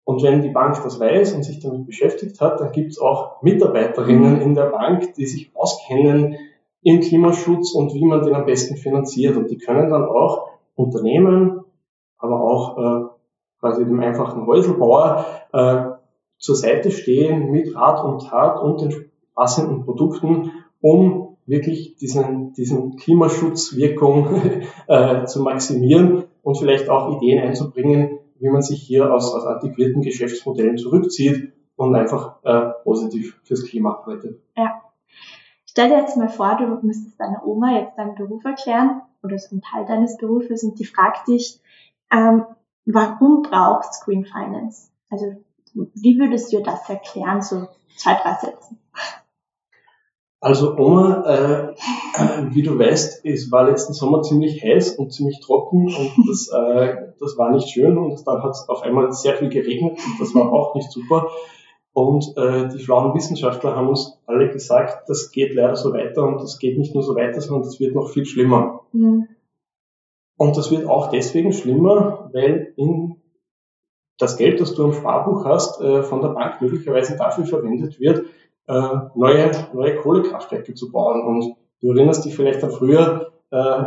Und 0.05 0.21
wenn 0.21 0.41
die 0.41 0.49
Bank 0.49 0.81
das 0.83 0.99
weiß 0.99 1.33
und 1.33 1.43
sich 1.43 1.59
damit 1.59 1.85
beschäftigt 1.85 2.41
hat, 2.41 2.59
dann 2.59 2.71
gibt 2.71 2.91
es 2.91 2.99
auch 2.99 3.41
Mitarbeiterinnen 3.41 4.41
in 4.41 4.53
der 4.53 4.65
Bank, 4.65 5.13
die 5.13 5.25
sich 5.25 5.51
auskennen 5.55 6.35
im 6.81 6.99
Klimaschutz 6.99 7.73
und 7.73 7.93
wie 7.93 8.05
man 8.05 8.23
den 8.23 8.35
am 8.35 8.45
besten 8.45 8.75
finanziert. 8.75 9.37
Und 9.37 9.49
die 9.49 9.57
können 9.57 9.89
dann 9.89 10.03
auch 10.03 10.49
Unternehmen, 10.75 11.63
aber 12.17 12.41
auch 12.41 12.77
äh, 12.77 13.05
quasi 13.59 13.85
dem 13.85 13.99
einfachen 14.01 14.45
Häuselbauer 14.45 15.25
äh, 15.53 15.83
zur 16.37 16.55
Seite 16.55 16.91
stehen 16.91 17.51
mit 17.51 17.73
Rat 17.73 18.03
und 18.03 18.27
Tat 18.27 18.61
und 18.61 18.81
den 18.81 19.11
passenden 19.33 19.85
Produkten, 19.85 20.51
um 20.81 21.32
wirklich 21.45 21.95
diesen, 21.95 22.53
diesen 22.53 22.95
Klimaschutzwirkung 22.95 24.41
äh, 24.87 25.25
zu 25.25 25.41
maximieren 25.41 26.25
und 26.41 26.57
vielleicht 26.57 26.89
auch 26.89 27.17
Ideen 27.17 27.43
einzubringen, 27.43 28.19
wie 28.39 28.49
man 28.49 28.61
sich 28.61 28.81
hier 28.81 29.13
aus, 29.13 29.33
aus 29.33 29.45
antiquierten 29.45 30.01
Geschäftsmodellen 30.01 30.77
zurückzieht 30.77 31.53
und 31.75 31.95
einfach 31.95 32.43
äh, 32.43 32.71
positiv 32.83 33.39
fürs 33.43 33.65
Klima 33.65 33.95
arbeitet. 33.95 34.41
Ja. 34.55 34.81
Stell 35.65 35.89
dir 35.89 35.97
jetzt 35.97 36.17
mal 36.17 36.29
vor, 36.29 36.57
du 36.57 36.85
müsstest 36.85 37.19
deiner 37.19 37.45
Oma 37.45 37.79
jetzt 37.79 37.97
deinen 37.97 38.15
Beruf 38.15 38.45
erklären 38.45 39.01
oder 39.23 39.39
so 39.39 39.55
ein 39.55 39.61
Teil 39.61 39.85
deines 39.85 40.17
Berufes 40.17 40.63
und 40.63 40.77
die 40.79 40.85
fragt 40.85 41.27
dich, 41.27 41.59
ähm, 42.11 42.45
warum 42.85 43.41
brauchst 43.41 44.03
Green 44.05 44.25
Finance? 44.25 44.89
Also 45.09 45.33
wie 45.73 46.19
würdest 46.19 46.53
du 46.53 46.61
das 46.61 46.87
erklären, 46.89 47.41
so 47.41 47.67
zwei, 47.97 48.13
drei 48.21 48.33
Sätzen? 48.35 48.79
Also 50.43 50.75
Oma, 50.75 51.23
äh, 51.25 51.73
wie 52.53 52.63
du 52.63 52.77
weißt, 52.77 53.23
es 53.23 53.49
war 53.49 53.63
letzten 53.69 53.93
Sommer 53.93 54.23
ziemlich 54.23 54.61
heiß 54.61 54.97
und 54.97 55.13
ziemlich 55.13 55.39
trocken 55.39 55.85
und 55.85 56.11
das, 56.27 56.49
äh, 56.49 57.13
das 57.17 57.37
war 57.37 57.51
nicht 57.51 57.69
schön 57.69 57.97
und 57.97 58.27
dann 58.27 58.43
hat 58.43 58.51
es 58.51 58.67
auf 58.67 58.81
einmal 58.81 59.13
sehr 59.13 59.37
viel 59.37 59.47
geregnet 59.47 59.97
und 60.05 60.19
das 60.19 60.35
war 60.35 60.51
auch 60.51 60.75
nicht 60.75 60.91
super. 60.91 61.29
Und 61.93 62.35
äh, 62.35 62.67
die 62.67 62.79
schlauen 62.79 63.13
Wissenschaftler 63.13 63.77
haben 63.77 63.87
uns 63.87 64.19
alle 64.25 64.49
gesagt, 64.49 65.07
das 65.07 65.31
geht 65.31 65.53
leider 65.53 65.77
so 65.77 65.93
weiter 65.93 66.23
und 66.23 66.41
das 66.41 66.59
geht 66.59 66.77
nicht 66.77 66.93
nur 66.93 67.03
so 67.03 67.15
weiter, 67.15 67.39
sondern 67.39 67.63
das 67.63 67.79
wird 67.79 67.95
noch 67.95 68.09
viel 68.09 68.25
schlimmer. 68.25 68.81
Mhm. 68.91 69.29
Und 70.35 70.57
das 70.57 70.71
wird 70.71 70.87
auch 70.87 71.09
deswegen 71.09 71.53
schlimmer, 71.53 72.29
weil 72.33 72.73
in 72.75 73.15
das 74.17 74.35
Geld, 74.35 74.59
das 74.59 74.75
du 74.75 74.83
im 74.83 74.93
Sparbuch 74.93 75.45
hast, 75.45 75.79
äh, 75.79 76.03
von 76.03 76.21
der 76.21 76.29
Bank 76.29 76.61
möglicherweise 76.61 77.15
dafür 77.15 77.45
verwendet 77.45 77.97
wird, 78.01 78.25
äh, 78.67 78.89
neue, 79.15 79.51
neue 79.73 79.95
Kohlekraftwerke 79.95 80.73
zu 80.73 80.91
bauen. 80.91 81.25
Und 81.25 81.55
du 81.81 81.89
erinnerst 81.89 82.25
dich 82.25 82.35
vielleicht 82.35 82.63
an 82.63 82.71
früher, 82.71 83.31
äh, 83.51 83.83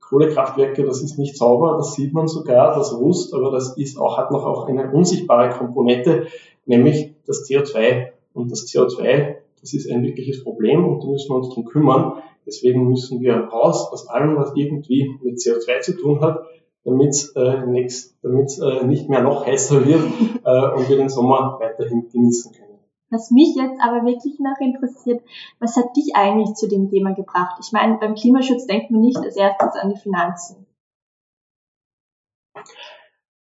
Kohlekraftwerke, 0.00 0.84
das 0.84 1.02
ist 1.02 1.18
nicht 1.18 1.36
sauber, 1.36 1.76
das 1.76 1.94
sieht 1.94 2.14
man 2.14 2.28
sogar, 2.28 2.74
das 2.74 2.94
Rust, 2.94 3.34
aber 3.34 3.50
das 3.50 3.76
ist 3.76 3.98
auch, 3.98 4.16
hat 4.16 4.30
noch 4.30 4.46
auch 4.46 4.66
eine 4.66 4.90
unsichtbare 4.90 5.50
Komponente, 5.50 6.28
nämlich 6.64 7.14
das 7.26 7.46
CO2. 7.46 8.08
Und 8.32 8.50
das 8.50 8.66
CO2, 8.66 9.36
das 9.60 9.74
ist 9.74 9.90
ein 9.90 10.02
wirkliches 10.02 10.44
Problem 10.44 10.86
und 10.86 11.02
da 11.02 11.08
müssen 11.08 11.30
wir 11.30 11.36
uns 11.36 11.50
drum 11.50 11.66
kümmern. 11.66 12.22
Deswegen 12.46 12.88
müssen 12.88 13.20
wir 13.20 13.34
raus 13.34 13.88
aus 13.92 14.08
allem, 14.08 14.36
was 14.36 14.52
irgendwie 14.54 15.14
mit 15.22 15.36
CO2 15.36 15.80
zu 15.80 15.98
tun 15.98 16.20
hat, 16.22 16.46
damit 16.84 17.10
es 17.10 17.34
äh, 17.36 17.42
äh, 17.42 18.86
nicht 18.86 19.08
mehr 19.10 19.22
noch 19.22 19.46
heißer 19.46 19.84
wird 19.84 20.00
äh, 20.44 20.70
und 20.74 20.88
wir 20.88 20.96
den 20.96 21.10
Sommer 21.10 21.58
weiterhin 21.60 22.08
genießen 22.08 22.52
können. 22.52 22.67
Was 23.10 23.30
mich 23.30 23.54
jetzt 23.56 23.80
aber 23.80 24.04
wirklich 24.04 24.38
noch 24.38 24.58
interessiert, 24.60 25.22
was 25.60 25.76
hat 25.76 25.96
dich 25.96 26.14
eigentlich 26.14 26.54
zu 26.54 26.68
dem 26.68 26.90
Thema 26.90 27.14
gebracht? 27.14 27.58
Ich 27.64 27.72
meine, 27.72 27.96
beim 27.96 28.14
Klimaschutz 28.14 28.66
denkt 28.66 28.90
man 28.90 29.00
nicht 29.00 29.16
als 29.16 29.36
erstes 29.36 29.74
an 29.80 29.90
die 29.90 30.00
Finanzen. 30.00 30.66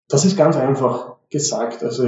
Das 0.08 0.24
ist 0.24 0.38
ganz 0.38 0.56
einfach 0.56 1.18
gesagt. 1.30 1.84
Also 1.84 2.08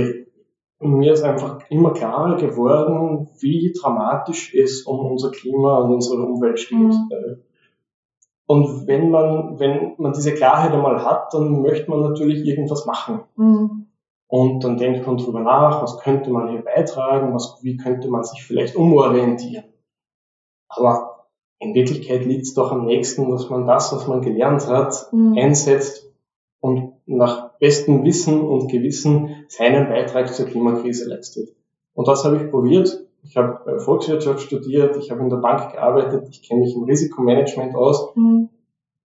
mir 0.79 1.11
ist 1.11 1.23
einfach 1.23 1.69
immer 1.69 1.91
klarer 1.91 2.37
geworden, 2.37 3.29
wie 3.39 3.73
dramatisch 3.77 4.53
es 4.55 4.83
um 4.83 5.11
unser 5.11 5.31
Klima 5.31 5.79
und 5.79 5.93
unsere 5.95 6.23
Umwelt 6.23 6.59
steht. 6.59 6.77
Mhm. 6.77 7.09
Äh, 7.11 7.35
und 8.45 8.87
wenn 8.87 9.11
man, 9.11 9.59
wenn 9.59 9.95
man 9.97 10.13
diese 10.13 10.33
Klarheit 10.33 10.71
einmal 10.71 11.03
hat, 11.03 11.33
dann 11.33 11.61
möchte 11.61 11.89
man 11.89 12.01
natürlich 12.01 12.45
irgendwas 12.45 12.85
machen. 12.85 13.21
Mhm. 13.35 13.88
Und 14.29 14.63
dann 14.63 14.77
denkt 14.77 15.07
man 15.07 15.17
drüber 15.17 15.39
nach, 15.39 15.81
was 15.81 15.97
könnte 15.97 16.29
man 16.29 16.49
hier 16.49 16.61
beitragen, 16.61 17.33
was, 17.33 17.57
wie 17.63 17.77
könnte 17.77 18.09
man 18.09 18.23
sich 18.23 18.43
vielleicht 18.43 18.75
umorientieren. 18.75 19.65
Aber 20.67 21.25
in 21.57 21.73
Wirklichkeit 21.73 22.23
liegt 22.25 22.43
es 22.43 22.53
doch 22.53 22.71
am 22.71 22.85
nächsten, 22.85 23.31
dass 23.31 23.49
man 23.49 23.65
das, 23.65 23.91
was 23.91 24.07
man 24.07 24.21
gelernt 24.21 24.67
hat, 24.67 25.11
mhm. 25.11 25.35
einsetzt 25.35 26.13
und 26.59 26.93
nach 27.07 27.57
bestem 27.57 28.05
Wissen 28.05 28.41
und 28.41 28.71
Gewissen 28.71 29.45
seinen 29.47 29.89
Beitrag 29.89 30.31
zur 30.31 30.45
Klimakrise 30.45 31.09
leistet. 31.09 31.49
Und 31.95 32.07
das 32.07 32.23
habe 32.23 32.37
ich 32.37 32.51
probiert. 32.51 33.03
Ich 33.23 33.35
habe 33.35 33.79
Volkswirtschaft 33.79 34.41
studiert, 34.41 34.95
ich 34.95 35.09
habe 35.09 35.21
in 35.21 35.29
der 35.29 35.37
Bank 35.37 35.73
gearbeitet, 35.73 36.27
ich 36.29 36.47
kenne 36.47 36.61
mich 36.61 36.75
im 36.75 36.83
Risikomanagement 36.83 37.75
aus. 37.75 38.15
Mhm. 38.15 38.49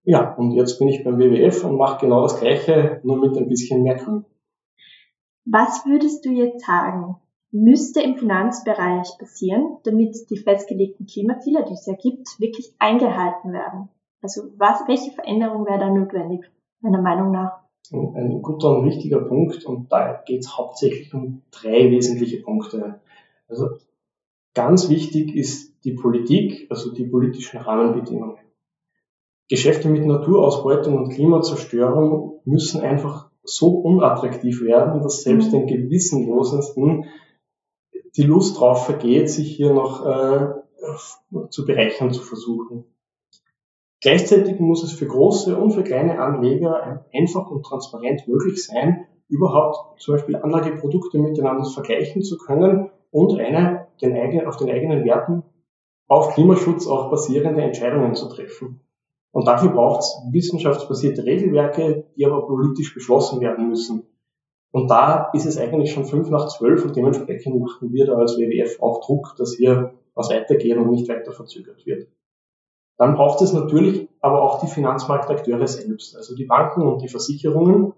Ja, 0.04 0.34
und 0.34 0.52
jetzt 0.52 0.78
bin 0.78 0.88
ich 0.88 1.02
beim 1.02 1.18
WWF 1.18 1.64
und 1.64 1.78
mache 1.78 2.00
genau 2.02 2.22
das 2.22 2.38
Gleiche, 2.38 3.00
nur 3.04 3.16
mit 3.16 3.38
ein 3.38 3.48
bisschen 3.48 3.82
mehr 3.82 3.94
Grün. 3.94 4.26
Was 5.44 5.84
würdest 5.84 6.24
du 6.24 6.30
jetzt 6.30 6.64
sagen, 6.64 7.16
müsste 7.50 8.00
im 8.00 8.16
Finanzbereich 8.16 9.08
passieren, 9.18 9.78
damit 9.84 10.16
die 10.30 10.38
festgelegten 10.38 11.06
Klimaziele, 11.06 11.64
die 11.68 11.74
es 11.74 11.86
ja 11.86 11.94
gibt, 11.94 12.40
wirklich 12.40 12.74
eingehalten 12.78 13.52
werden? 13.52 13.88
Also 14.22 14.42
was, 14.56 14.80
welche 14.88 15.12
Veränderung 15.12 15.66
wäre 15.66 15.78
da 15.78 15.90
notwendig, 15.90 16.50
deiner 16.80 17.02
Meinung 17.02 17.30
nach? 17.30 17.60
Ein 17.92 18.40
guter 18.40 18.78
und 18.78 18.86
wichtiger 18.86 19.20
Punkt 19.20 19.66
und 19.66 19.92
da 19.92 20.22
geht 20.26 20.40
es 20.40 20.56
hauptsächlich 20.56 21.12
um 21.12 21.42
drei 21.50 21.90
wesentliche 21.90 22.40
Punkte. 22.42 23.00
Also 23.46 23.68
ganz 24.54 24.88
wichtig 24.88 25.36
ist 25.36 25.84
die 25.84 25.92
Politik, 25.92 26.66
also 26.70 26.92
die 26.92 27.04
politischen 27.04 27.60
Rahmenbedingungen. 27.60 28.38
Geschäfte 29.50 29.90
mit 29.90 30.06
Naturausbeutung 30.06 30.96
und 30.96 31.10
Klimazerstörung 31.10 32.40
müssen 32.46 32.80
einfach 32.80 33.30
so 33.44 33.68
unattraktiv 33.68 34.62
werden, 34.62 35.02
dass 35.02 35.22
selbst 35.22 35.52
den 35.52 35.66
Gewissenlosesten 35.66 37.06
die 38.16 38.22
Lust 38.22 38.58
drauf 38.58 38.86
vergeht, 38.86 39.30
sich 39.30 39.54
hier 39.56 39.72
noch 39.72 40.04
äh, 40.06 40.48
zu 41.50 41.64
berechnen 41.64 42.12
zu 42.12 42.22
versuchen. 42.22 42.84
Gleichzeitig 44.00 44.60
muss 44.60 44.82
es 44.82 44.92
für 44.92 45.06
große 45.06 45.56
und 45.56 45.72
für 45.72 45.82
kleine 45.82 46.20
Anleger 46.20 47.06
einfach 47.12 47.50
und 47.50 47.64
transparent 47.64 48.28
möglich 48.28 48.62
sein, 48.64 49.06
überhaupt 49.28 50.00
zum 50.00 50.14
Beispiel 50.14 50.36
Anlageprodukte 50.36 51.18
miteinander 51.18 51.64
vergleichen 51.64 52.22
zu 52.22 52.36
können 52.36 52.90
und 53.10 53.38
eine 53.40 53.88
den 54.02 54.14
eigenen, 54.14 54.46
auf 54.46 54.56
den 54.58 54.70
eigenen 54.70 55.04
Werten 55.04 55.42
auf 56.06 56.34
Klimaschutz 56.34 56.86
auch 56.86 57.10
basierende 57.10 57.62
Entscheidungen 57.62 58.14
zu 58.14 58.28
treffen. 58.28 58.80
Und 59.34 59.48
dafür 59.48 59.70
braucht 59.70 60.02
es 60.02 60.16
wissenschaftsbasierte 60.30 61.24
Regelwerke, 61.24 62.04
die 62.16 62.24
aber 62.24 62.46
politisch 62.46 62.94
beschlossen 62.94 63.40
werden 63.40 63.68
müssen. 63.68 64.06
Und 64.70 64.88
da 64.88 65.30
ist 65.32 65.44
es 65.44 65.58
eigentlich 65.58 65.92
schon 65.92 66.04
fünf 66.04 66.30
nach 66.30 66.46
zwölf 66.46 66.84
und 66.84 66.94
dementsprechend 66.94 67.58
machen 67.58 67.92
wir 67.92 68.06
da 68.06 68.14
als 68.14 68.38
WWF 68.38 68.80
auch 68.80 69.04
Druck, 69.04 69.34
dass 69.36 69.56
hier 69.56 69.94
was 70.14 70.30
weitergeht 70.30 70.76
und 70.76 70.88
nicht 70.88 71.08
weiter 71.08 71.32
verzögert 71.32 71.84
wird. 71.84 72.06
Dann 72.96 73.16
braucht 73.16 73.42
es 73.42 73.52
natürlich 73.52 74.08
aber 74.20 74.40
auch 74.40 74.60
die 74.60 74.68
Finanzmarktakteure 74.68 75.66
selbst, 75.66 76.16
also 76.16 76.36
die 76.36 76.44
Banken 76.44 76.82
und 76.82 77.02
die 77.02 77.08
Versicherungen. 77.08 77.92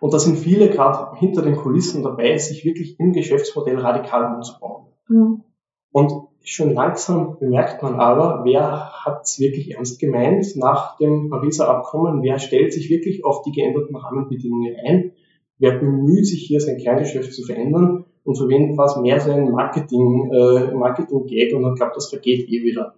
Und 0.00 0.14
da 0.14 0.20
sind 0.20 0.38
viele 0.38 0.70
gerade 0.70 1.18
hinter 1.18 1.42
den 1.42 1.56
Kulissen 1.56 2.04
dabei, 2.04 2.38
sich 2.38 2.64
wirklich 2.64 3.00
im 3.00 3.12
Geschäftsmodell 3.12 3.80
radikal 3.80 4.36
umzubauen. 4.36 4.86
Mhm. 5.08 5.42
Und 5.90 6.27
schon 6.42 6.72
langsam 6.74 7.38
bemerkt 7.38 7.82
man 7.82 8.00
aber, 8.00 8.44
wer 8.44 8.90
hat 9.04 9.24
es 9.24 9.38
wirklich 9.38 9.72
ernst 9.74 9.98
gemeint 10.00 10.56
nach 10.56 10.96
dem 10.96 11.30
Pariser 11.30 11.68
Abkommen, 11.68 12.22
wer 12.22 12.38
stellt 12.38 12.72
sich 12.72 12.90
wirklich 12.90 13.24
auf 13.24 13.42
die 13.42 13.52
geänderten 13.52 13.96
Rahmenbedingungen 13.96 14.76
ein, 14.84 15.12
wer 15.58 15.78
bemüht 15.78 16.26
sich 16.26 16.46
hier 16.46 16.60
sein 16.60 16.78
Kerngeschäft 16.78 17.32
zu 17.32 17.42
verändern 17.42 18.04
und 18.24 18.36
für 18.36 18.48
wen 18.48 18.76
war 18.76 18.86
es 18.86 18.96
mehr 18.96 19.20
so 19.20 19.30
ein 19.30 19.50
Marketing, 19.50 20.30
äh, 20.32 20.74
Marketing-Gag 20.74 21.54
und 21.54 21.66
hat 21.66 21.76
glaubt, 21.76 21.96
das 21.96 22.10
vergeht 22.10 22.48
eh 22.48 22.62
wieder. 22.62 22.94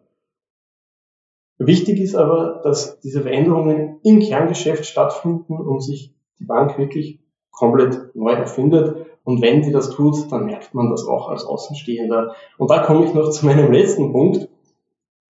Wichtig 1.58 2.00
ist 2.00 2.14
aber, 2.14 2.62
dass 2.64 3.00
diese 3.00 3.20
Veränderungen 3.20 4.00
im 4.02 4.20
Kerngeschäft 4.20 4.86
stattfinden 4.86 5.58
und 5.58 5.82
sich 5.82 6.14
die 6.38 6.44
Bank 6.44 6.78
wirklich 6.78 7.20
komplett 7.50 8.14
neu 8.14 8.32
erfindet. 8.32 9.09
Und 9.30 9.42
wenn 9.42 9.62
sie 9.62 9.70
das 9.70 9.90
tut, 9.90 10.32
dann 10.32 10.46
merkt 10.46 10.74
man 10.74 10.90
das 10.90 11.06
auch 11.06 11.28
als 11.28 11.44
Außenstehender. 11.44 12.34
Und 12.58 12.68
da 12.68 12.80
komme 12.82 13.04
ich 13.04 13.14
noch 13.14 13.30
zu 13.30 13.46
meinem 13.46 13.70
letzten 13.70 14.10
Punkt, 14.10 14.48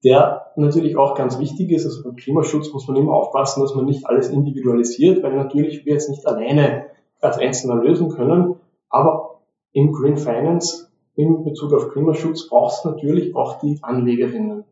der 0.03 0.53
natürlich 0.57 0.97
auch 0.97 1.15
ganz 1.15 1.39
wichtig 1.39 1.71
ist. 1.71 1.85
Also 1.85 2.05
beim 2.05 2.17
Klimaschutz 2.17 2.73
muss 2.73 2.89
man 2.89 2.97
immer 2.97 3.13
aufpassen, 3.13 3.61
dass 3.61 3.75
man 3.75 3.85
nicht 3.85 4.07
alles 4.07 4.31
individualisiert, 4.31 5.23
weil 5.23 5.37
natürlich 5.37 5.85
wir 5.85 5.97
es 5.97 6.09
nicht 6.09 6.27
alleine 6.27 6.87
als 7.21 7.37
Einzelner 7.37 7.75
lösen 7.75 8.09
können. 8.09 8.55
Aber 8.89 9.43
im 9.73 9.93
Green 9.93 10.17
Finance 10.17 10.89
in 11.15 11.45
Bezug 11.45 11.75
auf 11.75 11.91
Klimaschutz 11.91 12.49
braucht 12.49 12.79
es 12.79 12.85
natürlich 12.87 13.37
auch 13.37 13.59
die 13.59 13.81
Anlegerinnen. 13.83 14.65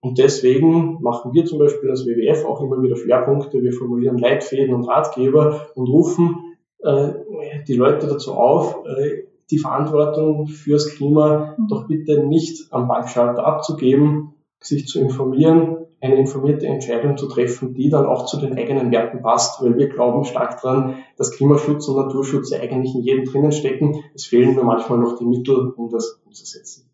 Und 0.00 0.18
deswegen 0.18 0.98
machen 1.00 1.32
wir 1.32 1.46
zum 1.46 1.58
Beispiel 1.58 1.88
als 1.88 2.04
WWF 2.04 2.44
auch 2.44 2.60
immer 2.60 2.82
wieder 2.82 2.96
Schwerpunkte. 2.96 3.62
Wir 3.62 3.72
formulieren 3.72 4.18
Leitfäden 4.18 4.74
und 4.74 4.84
Ratgeber 4.84 5.68
und 5.74 5.88
rufen 5.88 6.47
die 6.80 7.74
Leute 7.74 8.06
dazu 8.06 8.34
auf, 8.34 8.84
äh, 8.86 9.24
die 9.50 9.58
Verantwortung 9.58 10.46
fürs 10.46 10.94
Klima 10.94 11.56
doch 11.68 11.86
bitte 11.86 12.24
nicht 12.24 12.72
am 12.72 12.86
Bankschalter 12.86 13.44
abzugeben, 13.44 14.34
sich 14.60 14.86
zu 14.86 15.00
informieren, 15.00 15.86
eine 16.00 16.16
informierte 16.16 16.66
Entscheidung 16.66 17.16
zu 17.16 17.28
treffen, 17.28 17.74
die 17.74 17.88
dann 17.88 18.06
auch 18.06 18.26
zu 18.26 18.38
den 18.38 18.56
eigenen 18.56 18.92
Werten 18.92 19.22
passt, 19.22 19.62
weil 19.62 19.76
wir 19.76 19.88
glauben 19.88 20.24
stark 20.24 20.60
daran, 20.60 20.96
dass 21.16 21.32
Klimaschutz 21.32 21.88
und 21.88 21.96
Naturschutz 21.96 22.52
eigentlich 22.52 22.94
in 22.94 23.02
jedem 23.02 23.24
drinnen 23.24 23.52
stecken. 23.52 24.04
Es 24.14 24.26
fehlen 24.26 24.54
nur 24.54 24.64
manchmal 24.64 24.98
noch 24.98 25.18
die 25.18 25.24
Mittel, 25.24 25.70
um 25.70 25.88
das 25.90 26.20
umzusetzen. 26.24 26.90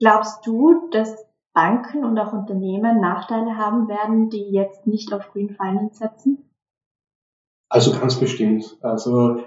Glaubst 0.00 0.44
du, 0.46 0.88
dass 0.90 1.14
Banken 1.52 2.04
und 2.04 2.18
auch 2.18 2.32
Unternehmen 2.32 3.00
Nachteile 3.00 3.56
haben 3.56 3.86
werden, 3.86 4.30
die 4.30 4.50
jetzt 4.50 4.86
nicht 4.86 5.12
auf 5.12 5.30
Green 5.32 5.50
Finance 5.50 5.98
setzen? 5.98 6.51
Also 7.72 7.98
ganz 7.98 8.20
bestimmt. 8.20 8.76
Also 8.82 9.38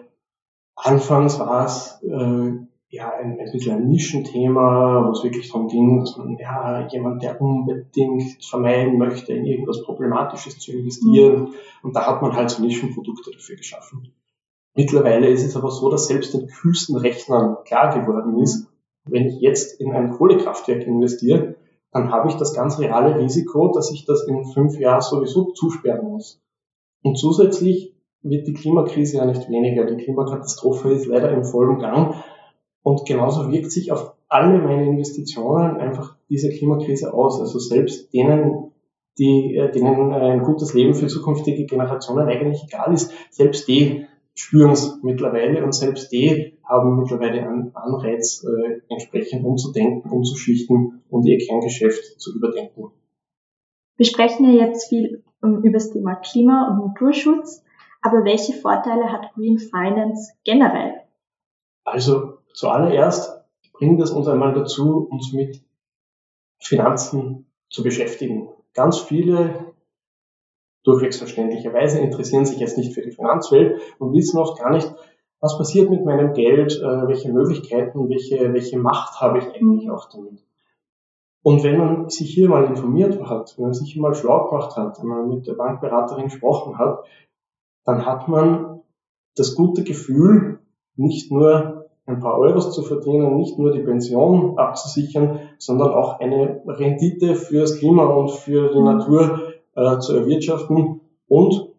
anfangs 0.76 1.38
war 1.38 1.64
es 1.64 2.02
äh, 2.02 2.54
ja 2.90 3.14
ein, 3.14 3.40
ein 3.40 3.52
bisschen 3.52 3.76
ein 3.76 3.88
Nischenthema, 3.88 5.06
wo 5.06 5.12
es 5.12 5.24
wirklich 5.24 5.52
darum 5.52 5.68
ging, 5.68 6.00
dass 6.00 6.18
man 6.18 6.36
ja 6.40 6.88
jemand, 6.88 7.22
der 7.22 7.40
unbedingt 7.40 8.44
vermeiden 8.44 8.98
möchte, 8.98 9.32
in 9.32 9.46
irgendwas 9.46 9.84
Problematisches 9.84 10.58
zu 10.58 10.72
investieren. 10.72 11.42
Mhm. 11.42 11.54
Und 11.84 11.96
da 11.96 12.08
hat 12.08 12.24
man 12.24 12.36
halt 12.36 12.50
so 12.50 12.64
Nischenprodukte 12.64 13.30
dafür 13.30 13.58
geschaffen. 13.58 14.12
Mittlerweile 14.74 15.30
ist 15.30 15.46
es 15.46 15.56
aber 15.56 15.70
so, 15.70 15.92
dass 15.92 16.08
selbst 16.08 16.34
den 16.34 16.48
kühlsten 16.48 16.98
Rechnern 16.98 17.58
klar 17.64 17.94
geworden 17.94 18.40
ist, 18.40 18.68
wenn 19.04 19.28
ich 19.28 19.40
jetzt 19.40 19.80
in 19.80 19.94
ein 19.94 20.10
Kohlekraftwerk 20.10 20.82
investiere, 20.88 21.58
dann 21.92 22.12
habe 22.12 22.30
ich 22.30 22.38
das 22.38 22.56
ganz 22.56 22.80
reale 22.80 23.20
Risiko, 23.20 23.72
dass 23.72 23.92
ich 23.92 24.06
das 24.06 24.26
in 24.28 24.46
fünf 24.46 24.80
Jahren 24.80 25.02
sowieso 25.02 25.52
zusperren 25.52 26.10
muss. 26.10 26.42
Und 27.04 27.20
zusätzlich 27.20 27.95
wird 28.26 28.48
die 28.48 28.54
Klimakrise 28.54 29.18
ja 29.18 29.26
nicht 29.26 29.50
weniger. 29.50 29.86
Die 29.86 30.04
Klimakatastrophe 30.04 30.92
ist 30.92 31.06
leider 31.06 31.32
im 31.32 31.44
vollen 31.44 31.80
Gang. 31.80 32.16
Und 32.82 33.06
genauso 33.06 33.52
wirkt 33.52 33.72
sich 33.72 33.92
auf 33.92 34.14
alle 34.28 34.60
meine 34.60 34.86
Investitionen 34.86 35.78
einfach 35.78 36.18
diese 36.30 36.50
Klimakrise 36.50 37.14
aus. 37.14 37.40
Also 37.40 37.60
selbst 37.60 38.14
denen, 38.14 38.72
die, 39.18 39.56
äh, 39.56 39.72
denen 39.72 40.12
ein 40.12 40.44
gutes 40.44 40.74
Leben 40.74 40.96
für 40.96 41.08
zukünftige 41.08 41.66
Generationen 41.66 42.28
eigentlich 42.28 42.64
egal 42.64 42.94
ist, 42.94 43.12
selbst 43.30 43.68
die 43.68 44.06
spüren 44.34 44.72
es 44.72 45.00
mittlerweile 45.02 45.64
und 45.64 45.74
selbst 45.74 46.12
die 46.12 46.58
haben 46.64 47.00
mittlerweile 47.00 47.48
einen 47.48 47.76
Anreiz, 47.76 48.44
äh, 48.44 48.82
entsprechend 48.90 49.46
umzudenken, 49.46 50.12
umzuschichten 50.12 51.04
und 51.10 51.26
ihr 51.26 51.38
Kerngeschäft 51.38 52.20
zu 52.20 52.36
überdenken. 52.36 52.92
Wir 53.98 54.06
sprechen 54.06 54.52
ja 54.52 54.66
jetzt 54.66 54.90
viel 54.90 55.24
um, 55.42 55.64
über 55.64 55.74
das 55.74 55.92
Thema 55.92 56.16
Klima- 56.16 56.70
und 56.70 56.88
Naturschutz, 56.88 57.64
aber 58.06 58.24
welche 58.24 58.54
Vorteile 58.54 59.12
hat 59.12 59.34
Green 59.34 59.58
Finance 59.58 60.34
generell? 60.44 60.94
Also 61.86 62.38
zuallererst 62.54 63.44
bringt 63.74 64.00
es 64.00 64.12
uns 64.12 64.28
einmal 64.28 64.54
dazu, 64.54 65.08
uns 65.10 65.34
mit 65.34 65.64
Finanzen 66.60 67.48
zu 67.70 67.82
beschäftigen. 67.82 68.50
Ganz 68.76 69.00
viele 69.00 69.74
durchwegs 70.84 71.18
verständlicherweise 71.18 72.00
interessieren 72.00 72.46
sich 72.46 72.60
jetzt 72.60 72.78
nicht 72.78 72.94
für 72.94 73.02
die 73.02 73.12
Finanzwelt 73.12 73.82
und 73.98 74.14
wissen 74.14 74.38
oft 74.38 74.60
gar 74.60 74.70
nicht, 74.70 74.94
was 75.40 75.58
passiert 75.58 75.90
mit 75.90 76.06
meinem 76.06 76.34
Geld, 76.34 76.80
äh, 76.80 77.08
welche 77.08 77.34
Möglichkeiten, 77.34 78.08
welche, 78.08 78.54
welche 78.54 78.78
Macht 78.78 79.20
habe 79.20 79.40
ich 79.40 79.46
eigentlich 79.46 79.90
auch 79.90 80.10
damit. 80.10 80.44
Und 81.42 81.64
wenn 81.64 81.78
man 81.78 82.10
sich 82.10 82.32
hier 82.32 82.50
mal 82.50 82.66
informiert 82.66 83.20
hat, 83.28 83.56
wenn 83.58 83.66
man 83.66 83.74
sich 83.74 83.94
hier 83.94 84.02
mal 84.02 84.14
schlau 84.14 84.48
gemacht 84.48 84.78
hat, 84.78 85.00
wenn 85.00 85.08
man 85.08 85.28
mit 85.28 85.48
der 85.48 85.54
Bankberaterin 85.54 86.26
gesprochen 86.26 86.78
hat, 86.78 87.04
dann 87.86 88.06
hat 88.06 88.28
man 88.28 88.82
das 89.36 89.56
gute 89.56 89.84
Gefühl, 89.84 90.60
nicht 90.96 91.32
nur 91.32 91.86
ein 92.06 92.20
paar 92.20 92.38
Euros 92.38 92.74
zu 92.74 92.84
verdienen, 92.84 93.36
nicht 93.38 93.58
nur 93.58 93.72
die 93.72 93.82
Pension 93.82 94.58
abzusichern, 94.58 95.40
sondern 95.58 95.92
auch 95.92 96.20
eine 96.20 96.62
Rendite 96.66 97.36
fürs 97.36 97.80
Klima 97.80 98.06
und 98.06 98.32
für 98.32 98.72
die 98.72 98.82
Natur 98.82 99.54
äh, 99.76 100.00
zu 100.00 100.16
erwirtschaften 100.16 101.02
und 101.28 101.70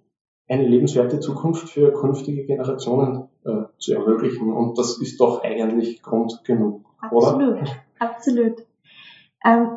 eine 0.48 0.66
lebenswerte 0.66 1.20
Zukunft 1.20 1.68
für 1.68 1.92
künftige 1.92 2.44
Generationen 2.44 3.28
äh, 3.44 3.64
zu 3.78 3.94
ermöglichen. 3.94 4.52
Und 4.52 4.78
das 4.78 5.00
ist 5.00 5.20
doch 5.20 5.42
eigentlich 5.42 6.02
Grund 6.02 6.42
genug, 6.44 6.82
absolut, 7.00 7.54
oder? 7.54 7.66
Absolut. 7.98 8.66
Ähm, 9.44 9.68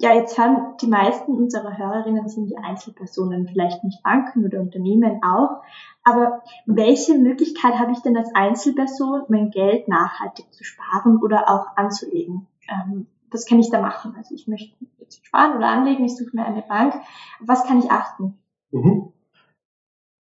ja, 0.00 0.12
jetzt 0.14 0.38
haben 0.38 0.76
die 0.80 0.86
meisten 0.86 1.32
unserer 1.32 1.76
Hörerinnen 1.76 2.28
sind 2.28 2.48
die 2.48 2.56
Einzelpersonen, 2.56 3.46
vielleicht 3.46 3.84
nicht 3.84 4.02
Banken 4.02 4.44
oder 4.44 4.60
Unternehmen 4.60 5.20
auch. 5.22 5.62
Aber 6.02 6.42
welche 6.66 7.14
Möglichkeit 7.14 7.78
habe 7.78 7.92
ich 7.92 8.00
denn 8.00 8.16
als 8.16 8.34
Einzelperson, 8.34 9.24
mein 9.28 9.50
Geld 9.50 9.88
nachhaltig 9.88 10.52
zu 10.52 10.64
sparen 10.64 11.22
oder 11.22 11.48
auch 11.48 11.76
anzulegen? 11.76 12.46
Ähm, 12.68 13.06
was 13.30 13.46
kann 13.46 13.58
ich 13.58 13.70
da 13.70 13.80
machen? 13.80 14.14
Also 14.16 14.34
ich 14.34 14.46
möchte 14.46 14.74
jetzt 14.98 15.24
sparen 15.26 15.56
oder 15.56 15.68
anlegen, 15.68 16.04
ich 16.04 16.16
suche 16.16 16.30
mir 16.34 16.44
eine 16.44 16.62
Bank. 16.62 16.94
Was 17.40 17.64
kann 17.64 17.78
ich 17.78 17.90
achten? 17.90 18.38
Mhm. 18.70 19.12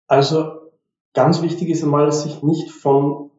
Also 0.09 0.71
ganz 1.15 1.43
wichtig 1.43 1.69
ist 1.71 1.83
einmal, 1.83 2.11
sich 2.13 2.43
nicht 2.43 2.71
von 2.71 3.31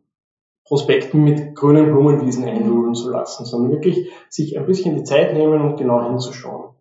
Prospekten 0.67 1.23
mit 1.23 1.55
grünen 1.55 1.85
Blumenwiesen 1.85 2.43
einlullen 2.43 2.93
zu 2.93 3.09
lassen, 3.09 3.45
sondern 3.45 3.71
wirklich 3.71 4.11
sich 4.29 4.57
ein 4.57 4.65
bisschen 4.65 4.95
die 4.95 5.03
Zeit 5.03 5.33
nehmen 5.33 5.61
und 5.61 5.77
genau 5.77 6.03
hinzuschauen. 6.03 6.75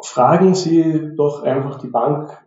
Fragen 0.00 0.54
Sie 0.54 1.14
doch 1.16 1.42
einfach 1.44 1.78
die 1.78 1.86
Bank 1.86 2.44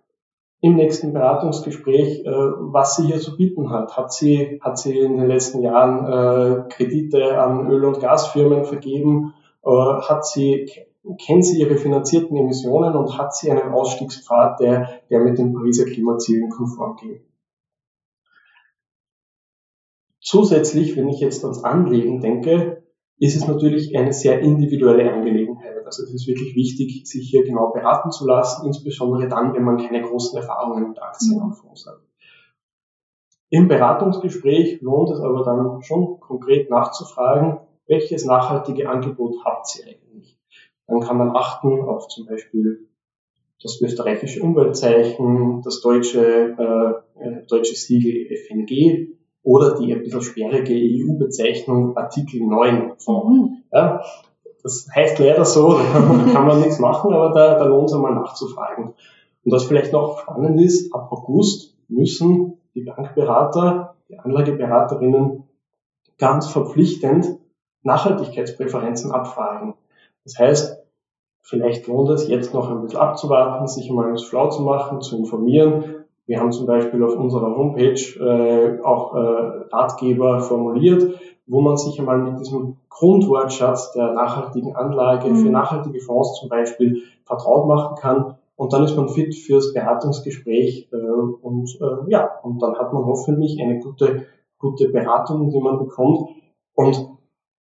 im 0.61 0.75
nächsten 0.75 1.13
Beratungsgespräch, 1.13 2.25
äh, 2.25 2.29
was 2.29 2.95
sie 2.95 3.07
hier 3.07 3.19
zu 3.19 3.37
bieten 3.37 3.69
hat. 3.69 3.95
Hat 3.95 4.11
sie, 4.11 4.59
hat 4.61 4.77
sie 4.77 4.99
in 4.99 5.17
den 5.17 5.27
letzten 5.27 5.61
Jahren 5.61 6.05
äh, 6.05 6.69
Kredite 6.69 7.39
an 7.39 7.69
Öl- 7.69 7.85
und 7.85 7.99
Gasfirmen 7.99 8.65
vergeben? 8.65 9.33
Äh, 9.63 9.69
hat 9.69 10.25
sie, 10.25 10.69
kennt 11.25 11.45
sie 11.45 11.61
ihre 11.61 11.77
finanzierten 11.77 12.35
Emissionen 12.35 12.95
und 12.95 13.17
hat 13.17 13.35
sie 13.35 13.51
einen 13.51 13.71
Ausstiegspfad, 13.71 14.59
der, 14.59 14.89
der 15.09 15.19
mit 15.19 15.37
den 15.37 15.53
Pariser 15.53 15.85
Klimazielen 15.85 16.49
konform 16.49 16.95
geht? 16.97 17.21
Zusätzlich, 20.27 20.97
wenn 20.97 21.07
ich 21.07 21.21
jetzt 21.21 21.41
ans 21.45 21.63
Anlegen 21.63 22.19
denke, 22.19 22.83
ist 23.17 23.37
es 23.37 23.47
natürlich 23.47 23.97
eine 23.97 24.11
sehr 24.11 24.41
individuelle 24.41 25.09
Angelegenheit. 25.09 25.85
Also 25.85 26.03
es 26.03 26.13
ist 26.13 26.27
wirklich 26.27 26.53
wichtig, 26.53 27.07
sich 27.07 27.29
hier 27.29 27.45
genau 27.45 27.71
beraten 27.71 28.11
zu 28.11 28.27
lassen, 28.27 28.67
insbesondere 28.67 29.29
dann, 29.29 29.53
wenn 29.53 29.63
man 29.63 29.77
keine 29.77 30.01
großen 30.01 30.37
Erfahrungen 30.37 30.89
mit 30.89 31.01
Aktien 31.01 31.41
und 31.41 31.53
Fonds 31.53 31.87
hat. 31.87 32.01
Im 33.49 33.69
Beratungsgespräch 33.69 34.81
lohnt 34.81 35.11
es 35.11 35.21
aber 35.21 35.45
dann 35.45 35.81
schon 35.81 36.19
konkret 36.19 36.69
nachzufragen, 36.69 37.59
welches 37.87 38.25
nachhaltige 38.25 38.89
Angebot 38.89 39.45
habt 39.45 39.79
ihr 39.79 39.85
eigentlich? 39.85 40.37
Dann 40.87 40.99
kann 40.99 41.17
man 41.17 41.37
achten 41.37 41.79
auf 41.83 42.09
zum 42.09 42.25
Beispiel 42.25 42.89
das 43.63 43.79
österreichische 43.79 44.43
Umweltzeichen, 44.43 45.61
das 45.61 45.79
deutsche, 45.79 47.01
äh, 47.15 47.45
deutsche 47.47 47.75
Siegel 47.75 48.27
FNG, 48.35 49.16
oder 49.47 49.75
die 49.75 49.93
ein 49.93 50.03
bisschen 50.03 50.21
sperrige 50.21 50.73
EU-Bezeichnung 50.73 51.95
Artikel 51.95 52.41
9 52.45 52.95
von. 52.97 53.33
Mhm. 53.33 53.63
Ja, 53.71 54.01
das 54.61 54.89
heißt 54.93 55.19
leider 55.19 55.45
so, 55.45 55.71
da 55.77 55.83
kann 55.85 56.07
man, 56.09 56.33
kann 56.33 56.45
man 56.45 56.59
nichts 56.59 56.79
machen, 56.79 57.13
aber 57.13 57.33
da, 57.33 57.57
da 57.57 57.63
lohnt 57.63 57.89
es 57.89 57.95
einmal 57.95 58.13
nachzufragen. 58.13 58.93
Und 59.45 59.51
was 59.51 59.63
vielleicht 59.63 59.93
noch 59.93 60.19
spannend 60.19 60.59
ist, 60.59 60.93
ab 60.93 61.07
August 61.11 61.77
müssen 61.87 62.57
die 62.75 62.81
Bankberater, 62.81 63.95
die 64.09 64.19
Anlageberaterinnen 64.19 65.45
ganz 66.17 66.47
verpflichtend 66.47 67.39
Nachhaltigkeitspräferenzen 67.83 69.13
abfragen. 69.13 69.75
Das 70.25 70.37
heißt, 70.37 70.77
vielleicht 71.41 71.87
lohnt 71.87 72.09
es 72.09 72.27
jetzt 72.27 72.53
noch 72.53 72.69
ein 72.69 72.81
bisschen 72.81 72.99
abzuwarten, 72.99 73.65
sich 73.67 73.89
mal 73.91 74.09
ins 74.09 74.23
Schlau 74.23 74.49
zu 74.49 74.63
machen, 74.63 74.99
zu 74.99 75.17
informieren. 75.17 76.03
Wir 76.27 76.41
haben 76.41 76.51
zum 76.51 76.67
Beispiel 76.67 77.01
auf 77.03 77.15
unserer 77.15 77.55
Homepage 77.55 77.99
äh, 78.19 78.81
auch 78.83 79.15
äh, 79.15 79.73
Ratgeber 79.73 80.41
formuliert, 80.41 81.19
wo 81.47 81.61
man 81.61 81.77
sich 81.77 81.97
einmal 81.99 82.17
mit 82.19 82.39
diesem 82.41 82.75
Grundwortschatz 82.89 83.93
der 83.93 84.11
nachhaltigen 84.11 84.75
Anlage 84.75 85.33
für 85.33 85.45
mhm. 85.45 85.51
nachhaltige 85.51 86.01
Fonds 86.01 86.37
zum 86.39 86.49
Beispiel 86.49 87.03
vertraut 87.23 87.67
machen 87.67 87.95
kann. 87.95 88.35
Und 88.57 88.73
dann 88.73 88.83
ist 88.83 88.97
man 88.97 89.07
fit 89.07 89.35
fürs 89.35 89.73
Beratungsgespräch 89.73 90.89
äh, 90.91 90.95
und 90.97 91.77
äh, 91.79 92.11
ja, 92.11 92.29
und 92.43 92.61
dann 92.61 92.75
hat 92.77 92.91
man 92.91 93.05
hoffentlich 93.05 93.61
eine 93.61 93.79
gute, 93.79 94.25
gute 94.57 94.89
Beratung, 94.89 95.49
die 95.49 95.61
man 95.61 95.79
bekommt. 95.79 96.27
Und 96.73 97.07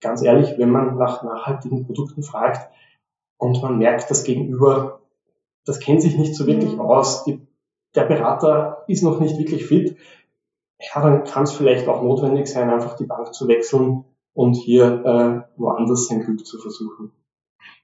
ganz 0.00 0.22
ehrlich, 0.22 0.58
wenn 0.58 0.70
man 0.70 0.96
nach 0.96 1.22
nachhaltigen 1.22 1.86
Produkten 1.86 2.24
fragt 2.24 2.70
und 3.36 3.62
man 3.62 3.78
merkt, 3.78 4.10
das 4.10 4.24
Gegenüber, 4.24 5.00
das 5.64 5.78
kennt 5.78 6.02
sich 6.02 6.18
nicht 6.18 6.34
so 6.34 6.46
wirklich 6.46 6.74
mhm. 6.74 6.80
aus, 6.80 7.22
die, 7.22 7.46
der 7.98 8.04
Berater 8.04 8.84
ist 8.86 9.02
noch 9.02 9.18
nicht 9.18 9.38
wirklich 9.38 9.66
fit, 9.66 9.96
ja, 10.80 11.02
dann 11.02 11.24
kann 11.24 11.42
es 11.42 11.52
vielleicht 11.52 11.88
auch 11.88 12.02
notwendig 12.02 12.46
sein, 12.46 12.70
einfach 12.70 12.94
die 12.94 13.06
Bank 13.06 13.34
zu 13.34 13.48
wechseln 13.48 14.04
und 14.34 14.54
hier 14.54 14.84
äh, 15.04 15.60
woanders 15.60 16.06
sein 16.06 16.20
Glück 16.20 16.46
zu 16.46 16.58
versuchen. 16.58 17.10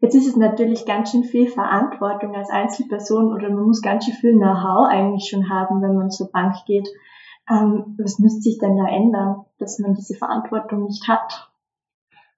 Jetzt 0.00 0.14
ist 0.14 0.28
es 0.28 0.36
natürlich 0.36 0.86
ganz 0.86 1.10
schön 1.10 1.24
viel 1.24 1.48
Verantwortung 1.48 2.34
als 2.34 2.50
Einzelperson 2.50 3.32
oder 3.32 3.50
man 3.50 3.64
muss 3.64 3.82
ganz 3.82 4.04
schön 4.04 4.14
viel 4.14 4.36
Know-how 4.36 4.88
eigentlich 4.88 5.28
schon 5.28 5.50
haben, 5.50 5.82
wenn 5.82 5.96
man 5.96 6.10
zur 6.10 6.30
Bank 6.30 6.54
geht. 6.66 6.88
Ähm, 7.50 7.96
was 7.98 8.18
müsste 8.20 8.42
sich 8.42 8.58
denn 8.58 8.76
da 8.76 8.86
ändern, 8.86 9.44
dass 9.58 9.78
man 9.78 9.94
diese 9.94 10.14
Verantwortung 10.14 10.84
nicht 10.84 11.08
hat? 11.08 11.50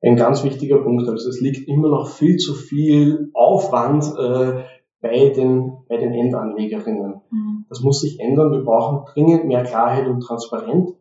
Ein 0.02 0.16
ganz 0.16 0.44
wichtiger 0.44 0.78
Punkt. 0.78 1.08
Also 1.08 1.28
es 1.28 1.40
liegt 1.40 1.68
immer 1.68 1.88
noch 1.88 2.08
viel 2.08 2.36
zu 2.36 2.54
viel 2.54 3.30
Aufwand 3.34 4.04
äh, 4.18 4.64
bei 5.00 5.28
den, 5.30 5.72
bei 5.88 5.96
den 5.96 6.12
Endanlegerinnen. 6.12 7.20
Mhm. 7.30 7.55
Das 7.68 7.80
muss 7.80 8.00
sich 8.00 8.20
ändern. 8.20 8.52
Wir 8.52 8.64
brauchen 8.64 9.04
dringend 9.12 9.46
mehr 9.46 9.64
Klarheit 9.64 10.06
und 10.06 10.20
Transparenz. 10.20 10.92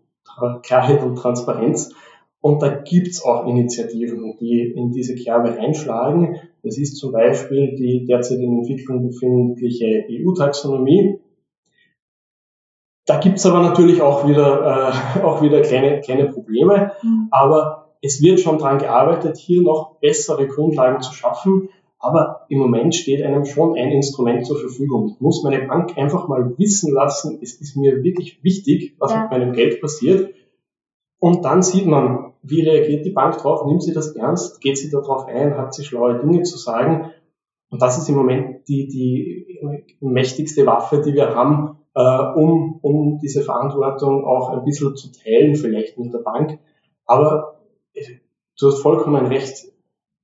Klarheit 0.64 1.04
und 1.04 1.16
Transparenz. 1.16 1.94
Und 2.42 2.62
da 2.62 2.70
gibt's 2.70 3.24
auch 3.24 3.48
Initiativen, 3.48 4.38
die 4.40 4.72
in 4.76 4.92
diese 4.92 5.16
Kerbe 5.16 5.58
reinschlagen. 5.58 6.38
Das 6.64 6.78
ist 6.78 6.98
zum 6.98 7.12
Beispiel 7.12 7.76
die 7.76 8.06
derzeit 8.06 8.40
in 8.40 8.60
Entwicklung 8.60 9.08
befindliche 9.08 10.06
EU-Taxonomie. 10.10 11.20
Da 13.06 13.20
gibt's 13.20 13.46
aber 13.46 13.62
natürlich 13.62 14.02
auch 14.02 14.28
wieder, 14.28 14.94
äh, 15.18 15.20
auch 15.24 15.42
wieder 15.42 15.62
kleine, 15.62 16.02
kleine 16.02 16.26
Probleme. 16.26 16.92
Mhm. 17.02 17.28
Aber 17.32 17.96
es 18.02 18.22
wird 18.22 18.40
schon 18.40 18.58
daran 18.58 18.80
gearbeitet, 18.80 19.38
hier 19.38 19.62
noch 19.62 20.00
bessere 20.00 20.48
Grundlagen 20.48 21.02
zu 21.02 21.14
schaffen. 21.14 21.70
Aber 22.06 22.46
im 22.50 22.60
Moment 22.60 22.94
steht 22.94 23.24
einem 23.24 23.46
schon 23.46 23.76
ein 23.76 23.92
Instrument 23.92 24.46
zur 24.46 24.60
Verfügung. 24.60 25.14
Ich 25.16 25.20
muss 25.20 25.42
meine 25.44 25.66
Bank 25.66 25.98
einfach 25.98 26.28
mal 26.28 26.54
wissen 26.60 26.94
lassen, 26.94 27.40
es 27.42 27.60
ist 27.60 27.76
mir 27.76 28.04
wirklich 28.04 28.44
wichtig, 28.44 28.96
was 29.00 29.12
ja. 29.12 29.22
mit 29.22 29.32
meinem 29.32 29.54
Geld 29.54 29.82
passiert. 29.82 30.36
Und 31.18 31.46
dann 31.46 31.64
sieht 31.64 31.88
man, 31.88 32.34
wie 32.44 32.62
reagiert 32.62 33.08
die 33.08 33.12
Bank 33.12 33.40
drauf, 33.40 33.66
nimmt 33.66 33.82
sie 33.82 33.92
das 33.92 34.16
ernst, 34.16 34.62
geht 34.62 34.78
sie 34.78 34.92
darauf 34.92 35.26
ein, 35.26 35.58
hat 35.58 35.74
sie 35.74 35.84
schlaue 35.84 36.20
Dinge 36.20 36.44
zu 36.44 36.60
sagen. 36.60 37.12
Und 37.72 37.82
das 37.82 37.98
ist 37.98 38.08
im 38.08 38.16
Moment 38.16 38.68
die, 38.68 38.88
die 38.88 39.98
mächtigste 40.00 40.64
Waffe, 40.68 41.02
die 41.02 41.16
wir 41.16 41.34
haben, 41.34 41.80
äh, 41.96 42.22
um, 42.36 42.78
um 42.84 43.18
diese 43.18 43.42
Verantwortung 43.42 44.26
auch 44.26 44.50
ein 44.50 44.64
bisschen 44.64 44.96
zu 44.96 45.12
teilen, 45.12 45.56
vielleicht 45.56 45.98
mit 45.98 46.14
der 46.14 46.20
Bank. 46.20 46.60
Aber 47.08 47.62
du 48.60 48.68
hast 48.68 48.80
vollkommen 48.84 49.26
recht, 49.26 49.72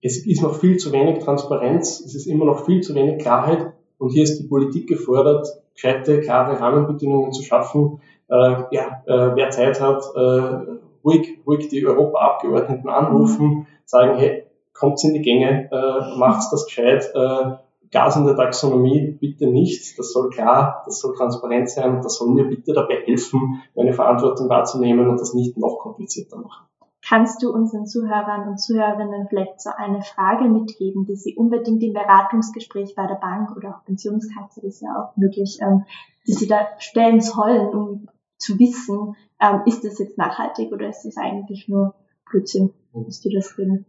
es 0.01 0.25
ist 0.25 0.41
noch 0.41 0.55
viel 0.55 0.77
zu 0.77 0.91
wenig 0.91 1.19
Transparenz, 1.19 1.99
es 1.99 2.15
ist 2.15 2.25
immer 2.25 2.45
noch 2.45 2.65
viel 2.65 2.81
zu 2.81 2.95
wenig 2.95 3.21
Klarheit 3.21 3.73
und 3.97 4.09
hier 4.09 4.23
ist 4.23 4.39
die 4.39 4.47
Politik 4.47 4.87
gefordert, 4.87 5.47
gescheite, 5.73 6.21
klare 6.21 6.59
Rahmenbedingungen 6.59 7.31
zu 7.33 7.43
schaffen. 7.43 8.01
Äh, 8.27 8.63
ja, 8.71 9.03
äh, 9.05 9.35
wer 9.35 9.49
Zeit 9.51 9.79
hat, 9.79 10.03
äh, 10.15 10.79
ruhig, 11.03 11.39
ruhig 11.45 11.69
die 11.69 11.85
Europaabgeordneten 11.85 12.89
anrufen, 12.89 13.67
sagen, 13.85 14.17
hey, 14.17 14.45
kommt 14.73 15.03
in 15.03 15.13
die 15.13 15.21
Gänge, 15.21 15.69
äh, 15.71 16.17
macht's 16.17 16.49
das 16.49 16.65
gescheit, 16.65 17.11
äh, 17.13 17.51
Gas 17.91 18.15
in 18.15 18.25
der 18.25 18.37
Taxonomie 18.37 19.17
bitte 19.19 19.47
nicht, 19.47 19.99
das 19.99 20.13
soll 20.13 20.29
klar, 20.29 20.81
das 20.85 21.01
soll 21.01 21.13
transparent 21.13 21.69
sein, 21.69 22.01
das 22.01 22.15
soll 22.15 22.29
mir 22.29 22.45
bitte 22.45 22.71
dabei 22.71 23.01
helfen, 23.05 23.61
meine 23.75 23.91
Verantwortung 23.91 24.47
wahrzunehmen 24.47 25.09
und 25.09 25.19
das 25.19 25.33
nicht 25.33 25.57
noch 25.57 25.77
komplizierter 25.77 26.37
machen. 26.37 26.70
Kannst 27.07 27.41
du 27.41 27.51
unseren 27.51 27.87
Zuhörern 27.87 28.47
und 28.47 28.59
Zuhörerinnen 28.59 29.27
vielleicht 29.27 29.59
so 29.59 29.71
eine 29.75 30.01
Frage 30.01 30.47
mitgeben, 30.47 31.05
die 31.05 31.15
sie 31.15 31.35
unbedingt 31.35 31.81
im 31.81 31.93
Beratungsgespräch 31.93 32.93
bei 32.95 33.07
der 33.07 33.15
Bank 33.15 33.55
oder 33.55 33.75
auch 33.75 33.85
Pensionskasse 33.85 34.61
ist 34.61 34.81
ja 34.81 34.89
auch 34.95 35.17
möglich, 35.17 35.59
ähm, 35.61 35.85
die 36.27 36.33
sie 36.33 36.47
da 36.47 36.67
stellen 36.77 37.21
sollen, 37.21 37.69
um 37.69 38.07
zu 38.37 38.59
wissen, 38.59 39.15
ähm, 39.39 39.61
ist 39.65 39.83
das 39.83 39.99
jetzt 39.99 40.17
nachhaltig 40.17 40.71
oder 40.71 40.89
ist 40.89 41.03
das 41.03 41.17
eigentlich 41.17 41.67
nur 41.67 41.95
Blödsinn, 42.29 42.71
dass 42.93 43.19
die 43.21 43.33
das 43.33 43.57
reden? 43.57 43.85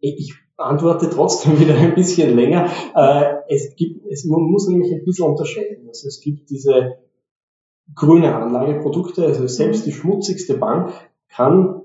Ich 0.00 0.34
antworte 0.56 1.10
trotzdem 1.10 1.58
wieder 1.60 1.76
ein 1.76 1.94
bisschen 1.94 2.36
länger. 2.36 2.68
Äh, 2.94 3.34
es 3.48 3.74
gibt, 3.76 4.06
es, 4.06 4.24
man 4.24 4.42
muss 4.42 4.68
nämlich 4.68 4.92
ein 4.92 5.04
bisschen 5.04 5.26
unterscheiden. 5.26 5.88
Also 5.88 6.08
es 6.08 6.20
gibt 6.20 6.50
diese 6.50 6.98
grüne 7.94 8.34
Anlageprodukte, 8.34 9.24
also 9.26 9.46
selbst 9.46 9.86
die 9.86 9.92
schmutzigste 9.92 10.56
Bank 10.56 10.92
kann 11.28 11.83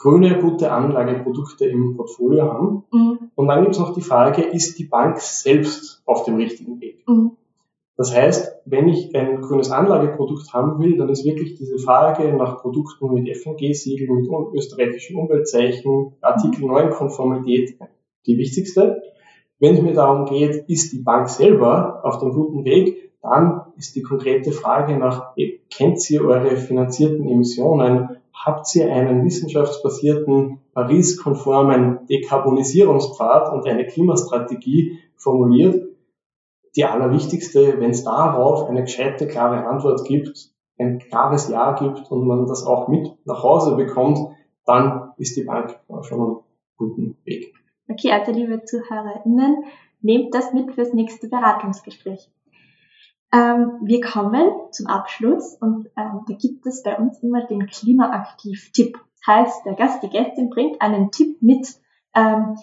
grüne, 0.00 0.38
gute 0.40 0.72
Anlageprodukte 0.72 1.66
im 1.66 1.96
Portfolio 1.96 2.44
haben. 2.44 2.84
Mhm. 2.90 3.30
Und 3.34 3.48
dann 3.48 3.62
gibt 3.62 3.74
es 3.74 3.80
noch 3.80 3.94
die 3.94 4.00
Frage, 4.00 4.42
ist 4.42 4.78
die 4.78 4.84
Bank 4.84 5.20
selbst 5.20 6.02
auf 6.06 6.24
dem 6.24 6.36
richtigen 6.36 6.80
Weg? 6.80 7.04
Mhm. 7.06 7.32
Das 7.96 8.16
heißt, 8.16 8.62
wenn 8.64 8.88
ich 8.88 9.14
ein 9.14 9.42
grünes 9.42 9.70
Anlageprodukt 9.70 10.54
haben 10.54 10.82
will, 10.82 10.96
dann 10.96 11.10
ist 11.10 11.26
wirklich 11.26 11.56
diese 11.56 11.78
Frage 11.78 12.32
nach 12.32 12.62
Produkten 12.62 13.12
mit 13.12 13.28
FNG-Siegel, 13.36 14.08
mit 14.08 14.26
österreichischen 14.54 15.16
Umweltzeichen, 15.16 16.14
Artikel 16.22 16.64
9 16.64 16.90
Konformität 16.90 17.76
die 18.26 18.38
wichtigste. 18.38 19.02
Wenn 19.58 19.74
es 19.74 19.82
mir 19.82 19.92
darum 19.92 20.24
geht, 20.24 20.64
ist 20.66 20.94
die 20.94 21.00
Bank 21.00 21.28
selber 21.28 22.00
auf 22.02 22.18
dem 22.20 22.32
guten 22.32 22.64
Weg, 22.64 23.12
dann 23.20 23.64
ist 23.76 23.94
die 23.96 24.02
konkrete 24.02 24.52
Frage 24.52 24.96
nach, 24.96 25.34
kennt 25.68 26.10
ihr 26.10 26.24
eure 26.24 26.56
finanzierten 26.56 27.28
Emissionen? 27.28 28.16
Habt 28.42 28.74
ihr 28.74 28.90
einen 28.90 29.24
wissenschaftsbasierten, 29.26 30.60
Paris-konformen 30.72 32.06
Dekarbonisierungspfad 32.06 33.52
und 33.52 33.66
eine 33.66 33.86
Klimastrategie 33.86 34.98
formuliert? 35.16 35.86
Die 36.74 36.84
allerwichtigste, 36.84 37.78
wenn 37.80 37.90
es 37.90 38.02
darauf 38.02 38.66
eine 38.70 38.82
gescheite, 38.82 39.28
klare 39.28 39.66
Antwort 39.66 40.06
gibt, 40.06 40.54
ein 40.78 41.00
klares 41.00 41.50
Ja 41.50 41.72
gibt 41.72 42.10
und 42.10 42.26
man 42.26 42.46
das 42.46 42.64
auch 42.64 42.88
mit 42.88 43.14
nach 43.26 43.42
Hause 43.42 43.76
bekommt, 43.76 44.18
dann 44.64 45.12
ist 45.18 45.36
die 45.36 45.42
Bank 45.42 45.78
schon 46.02 46.20
einen 46.20 46.36
guten 46.78 47.16
Weg. 47.24 47.52
Okay, 47.90 48.12
also 48.12 48.32
liebe 48.32 48.64
ZuhörerInnen, 48.64 49.64
nehmt 50.00 50.34
das 50.34 50.54
mit 50.54 50.72
fürs 50.72 50.94
nächste 50.94 51.28
Beratungsgespräch. 51.28 52.30
Ähm, 53.32 53.78
wir 53.82 54.00
kommen 54.00 54.50
zum 54.72 54.88
Abschluss 54.88 55.54
und 55.60 55.88
ähm, 55.96 56.22
da 56.26 56.34
gibt 56.34 56.66
es 56.66 56.82
bei 56.82 56.96
uns 56.96 57.20
immer 57.20 57.46
den 57.46 57.66
Klimaaktiv-Tipp. 57.66 58.98
Heißt, 59.26 59.64
der 59.64 59.74
Gast, 59.74 60.02
die 60.02 60.08
Gästin 60.08 60.50
bringt 60.50 60.80
einen 60.80 61.12
Tipp 61.12 61.40
mit, 61.40 61.68
ähm, 62.14 62.56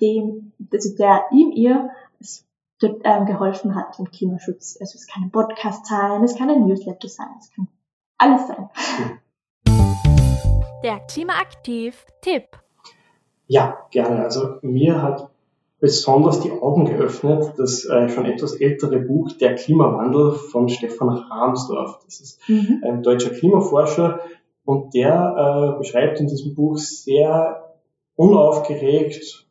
dem, 0.00 0.52
also 0.72 0.96
der 0.96 1.24
ihm 1.32 1.50
ihr 1.50 1.90
ähm, 2.82 3.26
geholfen 3.26 3.74
hat 3.74 3.98
im 3.98 4.10
Klimaschutz. 4.10 4.76
Also 4.80 4.96
es 4.96 5.06
kann 5.08 5.24
ein 5.24 5.30
Podcast 5.30 5.86
sein, 5.86 6.22
es 6.22 6.36
kann 6.36 6.50
ein 6.50 6.66
Newsletter 6.66 7.08
sein, 7.08 7.28
es 7.40 7.50
kann 7.50 7.68
alles 8.18 8.46
sein. 8.46 8.68
Der 10.84 11.00
Klimaaktiv-Tipp. 11.00 12.58
Ja, 13.46 13.86
gerne. 13.90 14.22
Also 14.22 14.58
mir 14.62 15.02
hat 15.02 15.31
besonders 15.82 16.38
die 16.38 16.52
Augen 16.52 16.84
geöffnet, 16.84 17.54
das 17.56 17.84
äh, 17.86 18.08
schon 18.08 18.24
etwas 18.24 18.54
ältere 18.54 19.00
Buch 19.00 19.32
Der 19.32 19.56
Klimawandel 19.56 20.30
von 20.30 20.68
Stefan 20.68 21.08
Rahmsdorf. 21.08 21.98
Das 22.04 22.20
ist 22.20 22.48
mhm. 22.48 22.80
ein 22.84 23.02
deutscher 23.02 23.30
Klimaforscher 23.30 24.20
und 24.64 24.94
der 24.94 25.74
äh, 25.74 25.78
beschreibt 25.78 26.20
in 26.20 26.28
diesem 26.28 26.54
Buch 26.54 26.78
sehr 26.78 27.74
unaufgeregt, 28.14 29.48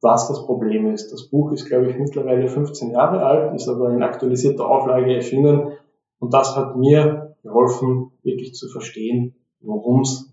was 0.00 0.28
das 0.28 0.46
Problem 0.46 0.86
ist. 0.94 1.12
Das 1.12 1.24
Buch 1.24 1.50
ist, 1.50 1.66
glaube 1.66 1.90
ich, 1.90 1.98
mittlerweile 1.98 2.46
15 2.46 2.92
Jahre 2.92 3.26
alt, 3.26 3.52
ist 3.56 3.68
aber 3.68 3.90
in 3.90 4.04
aktualisierter 4.04 4.64
Auflage 4.64 5.12
erschienen 5.12 5.72
und 6.20 6.32
das 6.32 6.54
hat 6.54 6.76
mir 6.76 7.34
geholfen, 7.42 8.12
wirklich 8.22 8.54
zu 8.54 8.68
verstehen, 8.68 9.34
worum 9.60 10.02
es 10.02 10.32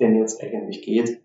denn 0.00 0.16
jetzt 0.16 0.42
eigentlich 0.42 0.82
geht 0.82 1.20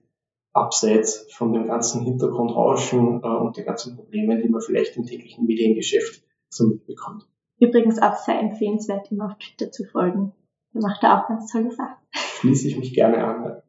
abseits 0.54 1.28
von 1.34 1.52
dem 1.52 1.68
ganzen 1.68 2.04
Hintergrundrauschen 2.04 3.22
äh, 3.24 3.28
und 3.28 3.58
den 3.58 3.66
ganzen 3.66 3.96
Problemen, 3.96 4.42
die 4.42 4.50
man 4.50 4.62
vielleicht 4.62 4.96
im 4.96 5.06
täglichen 5.06 5.46
Mediengeschäft 5.46 6.24
so 6.50 6.68
mitbekommt. 6.68 7.28
Übrigens 7.60 8.02
auch 8.02 8.16
sehr 8.18 8.40
empfehlenswert, 8.40 9.12
ihm 9.12 9.22
auf 9.22 9.38
Twitter 9.38 9.72
zu 9.72 9.86
folgen. 9.86 10.34
Er 10.74 10.82
macht 10.82 11.04
da 11.04 11.22
auch 11.22 11.28
ganz 11.28 11.52
tolle 11.52 11.72
Sachen. 11.72 11.96
Schließe 12.14 12.68
ich 12.68 12.78
mich 12.78 12.94
gerne 12.94 13.24
an. 13.24 13.62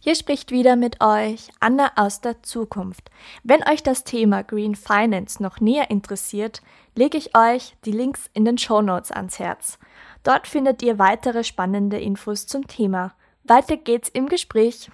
Hier 0.00 0.14
spricht 0.14 0.50
wieder 0.50 0.76
mit 0.76 1.02
euch 1.02 1.48
Anna 1.60 1.90
aus 1.96 2.20
der 2.20 2.42
Zukunft. 2.42 3.10
Wenn 3.42 3.66
euch 3.66 3.82
das 3.82 4.04
Thema 4.04 4.42
Green 4.42 4.74
Finance 4.74 5.42
noch 5.42 5.60
näher 5.60 5.90
interessiert, 5.90 6.60
lege 6.94 7.16
ich 7.16 7.36
euch 7.36 7.74
die 7.86 7.92
Links 7.92 8.28
in 8.34 8.44
den 8.44 8.58
Show 8.58 8.82
Notes 8.82 9.10
ans 9.10 9.38
Herz. 9.38 9.78
Dort 10.22 10.46
findet 10.46 10.82
ihr 10.82 10.98
weitere 10.98 11.42
spannende 11.42 11.98
Infos 11.98 12.46
zum 12.46 12.66
Thema. 12.66 13.14
Weiter 13.44 13.78
geht's 13.78 14.10
im 14.10 14.28
Gespräch. 14.28 14.90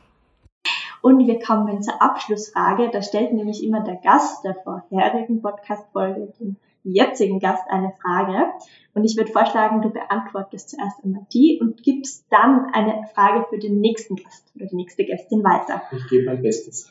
Und 1.03 1.27
wir 1.27 1.38
kommen 1.38 1.83
zur 1.83 2.01
Abschlussfrage. 2.03 2.90
Da 2.92 3.03
stellt 3.03 3.33
nämlich 3.33 3.64
immer 3.64 3.83
der 3.83 3.96
Gast 3.96 4.44
der 4.44 4.55
vorherigen 4.55 5.40
Podcast-Folge 5.40 6.33
den 6.38 6.57
jetzigen 6.83 7.40
Gast 7.40 7.64
eine 7.68 7.92
Frage. 8.03 8.51
Und 8.94 9.05
ich 9.05 9.16
würde 9.16 9.33
vorschlagen, 9.33 9.83
du 9.83 9.90
beantwortest 9.90 10.70
zuerst 10.70 11.03
einmal 11.05 11.27
die 11.33 11.59
und 11.61 11.83
gibst 11.83 12.27
dann 12.31 12.66
eine 12.73 13.07
Frage 13.14 13.46
für 13.49 13.59
den 13.59 13.81
nächsten 13.81 14.16
Gast 14.16 14.51
oder 14.55 14.66
die 14.66 14.77
nächste 14.77 15.05
Gästin 15.05 15.42
weiter. 15.42 15.83
Ich 15.92 16.09
gebe 16.09 16.27
mein 16.27 16.42
Bestes. 16.42 16.90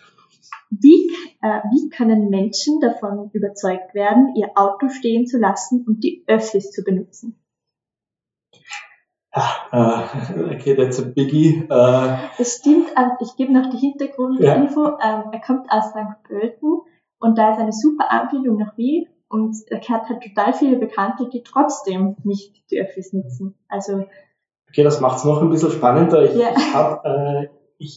Wie, 0.72 1.10
äh, 1.42 1.62
wie 1.72 1.90
können 1.90 2.30
Menschen 2.30 2.80
davon 2.80 3.30
überzeugt 3.34 3.96
werden, 3.96 4.36
ihr 4.36 4.52
Auto 4.56 4.90
stehen 4.90 5.26
zu 5.26 5.40
lassen 5.40 5.84
und 5.88 6.04
die 6.04 6.24
Öffis 6.28 6.72
zu 6.72 6.84
benutzen? 6.84 7.40
Uh, 9.72 10.54
okay, 10.54 10.76
that's 10.76 11.00
a 11.00 11.04
biggie. 11.04 11.64
Uh, 11.70 12.18
das 12.38 12.58
stimmt, 12.58 12.90
ähm, 12.98 13.12
ich 13.22 13.36
gebe 13.36 13.54
noch 13.54 13.70
die 13.70 13.78
Hintergrundinfo. 13.78 14.84
Ja. 14.84 14.98
Ähm, 15.02 15.32
er 15.32 15.42
kommt 15.42 15.72
aus 15.72 15.90
St. 15.90 16.24
Pölten 16.28 16.82
und 17.20 17.38
da 17.38 17.52
ist 17.52 17.60
eine 17.60 17.74
super 17.74 18.12
Anbindung 18.12 18.58
nach 18.58 18.78
Wien 18.78 19.08
und 19.28 19.56
er 19.68 19.80
hat 19.80 20.10
halt 20.10 20.24
total 20.24 20.54
viele 20.54 20.78
Bekannte, 20.78 21.30
die 21.30 21.44
trotzdem 21.44 22.16
nicht 22.24 22.64
die 22.72 22.82
Öffis 22.82 23.14
nutzen. 23.14 23.56
Also 23.68 24.06
Okay, 24.70 24.84
das 24.84 25.02
macht 25.02 25.18
es 25.18 25.24
noch 25.26 25.42
ein 25.42 25.50
bisschen 25.50 25.72
spannender. 25.72 26.24
Ich, 26.24 26.36
ja. 26.36 26.50
ich 26.56 26.74
habe 26.74 27.50
äh, 27.80 27.88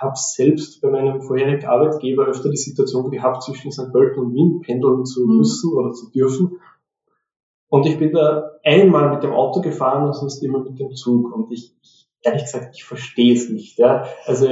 hab 0.00 0.16
selbst 0.16 0.80
bei 0.80 0.90
meinem 0.90 1.20
vorherigen 1.20 1.66
Arbeitgeber 1.66 2.26
öfter 2.26 2.50
die 2.50 2.56
Situation 2.56 3.10
gehabt, 3.10 3.42
zwischen 3.42 3.72
St. 3.72 3.92
Pölten 3.92 4.22
und 4.22 4.34
Wien 4.34 4.60
pendeln 4.60 5.04
zu 5.04 5.26
mhm. 5.26 5.38
müssen 5.38 5.72
oder 5.74 5.92
zu 5.92 6.10
dürfen. 6.10 6.60
Und 7.74 7.86
ich 7.86 7.98
bin 7.98 8.12
da 8.12 8.52
einmal 8.62 9.10
mit 9.10 9.24
dem 9.24 9.32
Auto 9.32 9.60
gefahren 9.60 10.06
und 10.06 10.12
sonst 10.12 10.40
immer 10.44 10.60
mit 10.60 10.78
dem 10.78 10.94
Zug. 10.94 11.34
Und 11.34 11.50
ich, 11.50 11.74
ich 11.82 12.06
ehrlich 12.22 12.44
gesagt, 12.44 12.76
ich 12.76 12.84
verstehe 12.84 13.34
es 13.34 13.50
nicht. 13.50 13.80
Ja. 13.80 14.04
Also 14.26 14.46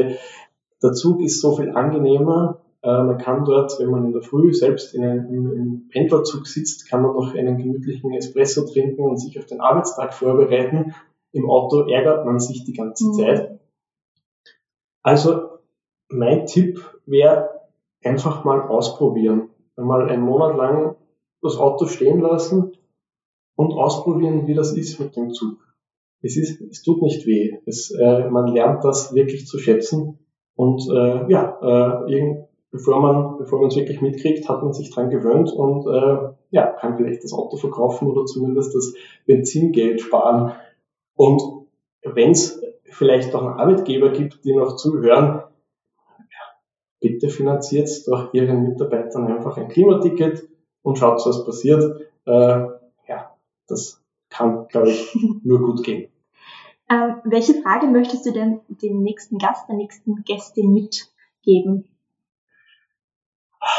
der 0.83 0.93
Zug 0.93 1.23
ist 1.23 1.41
so 1.41 1.55
viel 1.55 1.71
angenehmer 1.71 2.61
äh, 2.83 3.01
man 3.05 3.19
kann 3.19 3.45
dort, 3.45 3.79
wenn 3.79 3.93
man 3.93 4.07
in 4.07 4.13
der 4.13 4.23
Früh 4.23 4.53
selbst 4.53 4.93
in 4.93 5.05
einem, 5.05 5.53
im, 5.53 5.89
Pendlerzug 5.89 6.49
sitzt, 6.49 6.91
kann 6.91 7.03
man 7.03 7.15
noch 7.15 7.33
einen 7.33 7.59
gemütlichen 7.59 8.13
Espresso 8.13 8.67
trinken 8.67 9.03
und 9.03 9.19
sich 9.19 9.39
auf 9.39 9.47
den 9.47 9.61
Arbeitstag 9.61 10.15
vorbereiten. 10.15 10.93
Im 11.31 11.49
Auto 11.49 11.89
ärgert 11.89 12.27
man 12.27 12.41
sich 12.41 12.65
die 12.65 12.73
ganze 12.73 13.07
mhm. 13.07 13.13
Zeit. 13.13 13.61
Also 15.05 15.61
mein 16.09 16.47
Tipp 16.47 16.81
wäre 17.07 17.51
einfach 18.03 18.43
mal 18.43 18.63
ausprobieren. 18.63 19.51
Einmal 19.77 20.11
einen 20.11 20.25
Monat 20.25 20.57
lang 20.57 20.97
das 21.41 21.57
Auto 21.57 21.87
stehen 21.87 22.19
lassen 22.19 22.73
und 23.57 23.73
ausprobieren, 23.73 24.47
wie 24.47 24.55
das 24.55 24.73
ist 24.73 24.99
mit 25.01 25.17
dem 25.17 25.33
Zug. 25.33 25.59
Es, 26.23 26.37
ist, 26.37 26.61
es 26.61 26.83
tut 26.83 27.03
nicht 27.03 27.27
weh. 27.27 27.59
Es, 27.67 27.91
äh, 27.91 28.31
man 28.31 28.47
lernt 28.47 28.85
das 28.85 29.15
wirklich 29.15 29.47
zu 29.47 29.59
schätzen. 29.59 30.19
Und 30.55 30.89
äh, 30.89 31.31
ja, 31.31 32.05
äh, 32.07 32.45
bevor 32.71 33.01
man 33.01 33.39
bevor 33.39 33.61
man 33.61 33.69
es 33.69 33.77
wirklich 33.77 34.01
mitkriegt, 34.01 34.49
hat 34.49 34.63
man 34.63 34.73
sich 34.73 34.91
dran 34.91 35.11
gewöhnt 35.11 35.53
und 35.53 35.87
äh, 35.87 36.33
ja, 36.51 36.67
kann 36.67 36.97
vielleicht 36.97 37.25
das 37.25 37.33
Auto 37.33 37.57
verkaufen 37.57 38.09
oder 38.09 38.25
zumindest 38.25 38.75
das 38.75 38.95
Benzingeld 39.27 40.01
sparen. 40.01 40.53
Und 41.15 41.43
wenn 42.03 42.31
es 42.31 42.63
vielleicht 42.85 43.35
auch 43.35 43.43
einen 43.43 43.59
Arbeitgeber 43.59 44.11
gibt, 44.11 44.45
die 44.45 44.55
noch 44.55 44.77
zuhören, 44.77 45.43
ja, 46.09 46.45
bitte 47.01 47.29
finanziert 47.29 47.89
doch 48.07 48.33
Ihren 48.33 48.63
Mitarbeitern 48.63 49.27
einfach 49.27 49.57
ein 49.57 49.69
Klimaticket 49.69 50.49
und 50.83 50.99
schaut, 50.99 51.25
was 51.25 51.45
passiert. 51.45 52.01
Äh, 52.27 52.67
das 53.67 54.03
kann, 54.31 54.67
glaube 54.69 54.91
ich, 54.91 55.15
nur 55.43 55.61
gut 55.61 55.85
gehen. 55.85 56.09
Ähm, 56.91 57.17
welche 57.25 57.55
Frage 57.63 57.87
möchtest 57.87 58.27
du 58.27 58.33
denn 58.33 58.61
dem 58.69 59.03
nächsten 59.03 59.39
Gast, 59.39 59.69
der 59.69 59.77
nächsten 59.77 60.25
Gästin 60.25 60.73
mitgeben? 60.73 61.89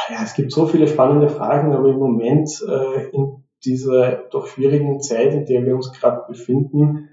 ja, 0.10 0.24
es 0.24 0.34
gibt 0.34 0.52
so 0.52 0.66
viele 0.66 0.88
spannende 0.88 1.30
Fragen, 1.30 1.74
aber 1.74 1.90
im 1.90 2.00
Moment 2.00 2.50
äh, 2.68 3.10
in 3.10 3.44
dieser 3.66 4.24
doch 4.32 4.48
schwierigen 4.48 5.02
Zeit, 5.02 5.34
in 5.34 5.46
der 5.46 5.66
wir 5.66 5.76
uns 5.76 5.92
gerade 5.94 6.24
befinden, 6.28 7.10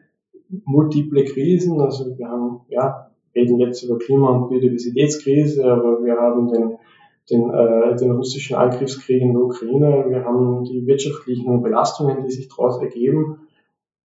multiple 0.64 1.24
Krisen, 1.24 1.80
also 1.80 2.16
wir 2.18 2.28
haben, 2.28 2.62
ja, 2.68 3.11
reden 3.35 3.59
jetzt 3.61 3.83
über 3.83 3.98
Klima- 3.98 4.30
und 4.30 4.48
Biodiversitätskrise, 4.48 5.64
aber 5.64 6.04
wir 6.04 6.16
haben 6.16 6.48
den, 6.48 6.78
den, 7.30 7.50
äh, 7.50 7.96
den 7.96 8.12
russischen 8.12 8.56
Angriffskrieg 8.56 9.22
in 9.22 9.32
der 9.32 9.42
Ukraine, 9.42 10.06
wir 10.08 10.24
haben 10.24 10.64
die 10.64 10.86
wirtschaftlichen 10.86 11.62
Belastungen, 11.62 12.24
die 12.24 12.30
sich 12.30 12.48
daraus 12.48 12.80
ergeben. 12.80 13.48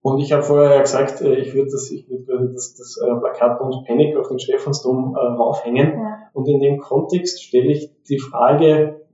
Und 0.02 0.20
ich 0.20 0.32
habe 0.32 0.42
vorher 0.42 0.74
ja 0.76 0.80
gesagt, 0.82 1.22
äh, 1.22 1.37
ich 1.37 1.54
würde 1.54 1.70
das, 1.70 1.90
ich 1.90 2.08
würde 2.08 2.52
das, 2.52 2.74
das 2.74 2.98
äh, 2.98 3.14
Plakat 3.16 3.60
und 3.60 3.87
Panic 3.87 4.16
auf 4.16 4.28
den 4.28 4.38
Stephansdom 4.38 5.14
äh, 5.16 5.18
raufhängen. 5.18 5.98
Ja. 5.98 6.18
Und 6.34 6.46
in 6.46 6.60
dem 6.60 6.78
Kontext 6.78 7.42
stelle 7.42 7.72
ich 7.72 7.90
die 8.08 8.18
Frage, 8.18 9.06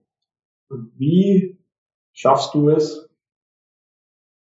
wie 0.69 1.59
schaffst 2.13 2.55
du 2.55 2.71
es, 2.71 3.09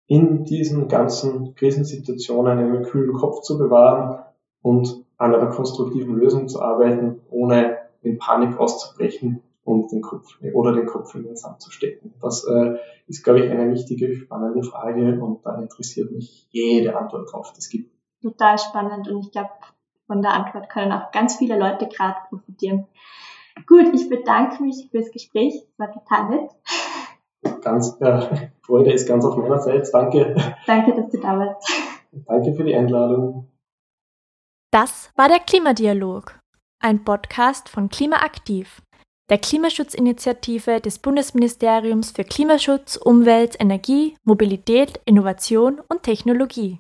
in 0.08 0.44
diesen 0.44 0.88
ganzen 0.88 1.56
Krisensituationen 1.56 2.60
einen 2.60 2.84
kühlen 2.84 3.14
Kopf 3.14 3.42
zu 3.42 3.58
bewahren 3.58 4.24
und 4.62 5.06
an 5.18 5.34
einer 5.34 5.48
konstruktiven 5.48 6.16
Lösung 6.16 6.48
zu 6.48 6.62
arbeiten, 6.62 7.22
ohne 7.30 7.78
in 8.06 8.18
Panik 8.18 8.58
auszubrechen 8.58 9.42
und 9.64 9.92
den 9.92 10.02
Kopf 10.02 10.38
oder 10.54 10.74
den 10.74 10.86
Kopf 10.86 11.16
in 11.16 11.24
den 11.24 11.36
Sand 11.36 11.62
zu 11.62 11.72
stecken. 11.72 12.14
Das 12.22 12.46
äh, 12.46 12.78
ist, 13.08 13.24
glaube 13.24 13.40
ich, 13.40 13.52
eine 13.52 13.72
wichtige, 13.72 14.16
spannende 14.16 14.64
Frage 14.64 15.20
und 15.22 15.46
da 15.46 15.60
interessiert 15.60 16.12
mich 16.12 16.48
jede 16.52 16.98
Antwort 16.98 17.32
drauf, 17.32 17.52
die 17.54 17.60
es 17.60 17.70
gibt. 17.70 17.92
Total 18.22 18.58
spannend 18.58 19.08
und 19.08 19.20
ich 19.20 19.32
glaube, 19.32 19.50
von 20.08 20.22
der 20.22 20.34
Antwort 20.34 20.70
können 20.70 20.92
auch 20.92 21.12
ganz 21.12 21.38
viele 21.38 21.58
Leute 21.58 21.88
gerade 21.88 22.18
profitieren. 22.30 22.88
Gut, 23.68 23.94
ich 23.94 24.10
bedanke 24.10 24.62
mich 24.64 24.88
fürs 24.92 25.12
Gespräch. 25.12 25.56
Es 25.56 25.80
war 25.80 25.92
total 25.92 26.30
nett. 26.30 26.52
Ganz, 27.62 27.98
äh, 28.02 28.50
Freude 28.62 28.92
ist 28.92 29.08
ganz 29.08 29.26
auf 29.26 29.38
meiner 29.38 29.60
Seite. 29.60 29.90
Danke. 29.92 30.36
Danke, 30.68 30.94
dass 30.94 31.10
du 31.10 31.20
da 31.20 31.40
warst. 31.40 31.68
Danke 32.26 32.54
für 32.54 32.64
die 32.64 32.76
Einladung. 32.76 33.50
Das 34.72 35.12
war 35.16 35.30
der 35.30 35.40
Klimadialog, 35.40 36.38
ein 36.80 37.04
Podcast 37.04 37.70
von 37.70 37.90
Klimaaktiv, 37.90 38.82
der 39.30 39.40
Klimaschutzinitiative 39.40 40.82
des 40.82 41.00
Bundesministeriums 41.00 42.12
für 42.12 42.24
Klimaschutz, 42.24 42.96
Umwelt, 42.96 43.56
Energie, 43.60 44.16
Mobilität, 44.24 45.02
Innovation 45.06 45.82
und 45.90 46.04
Technologie. 46.04 46.80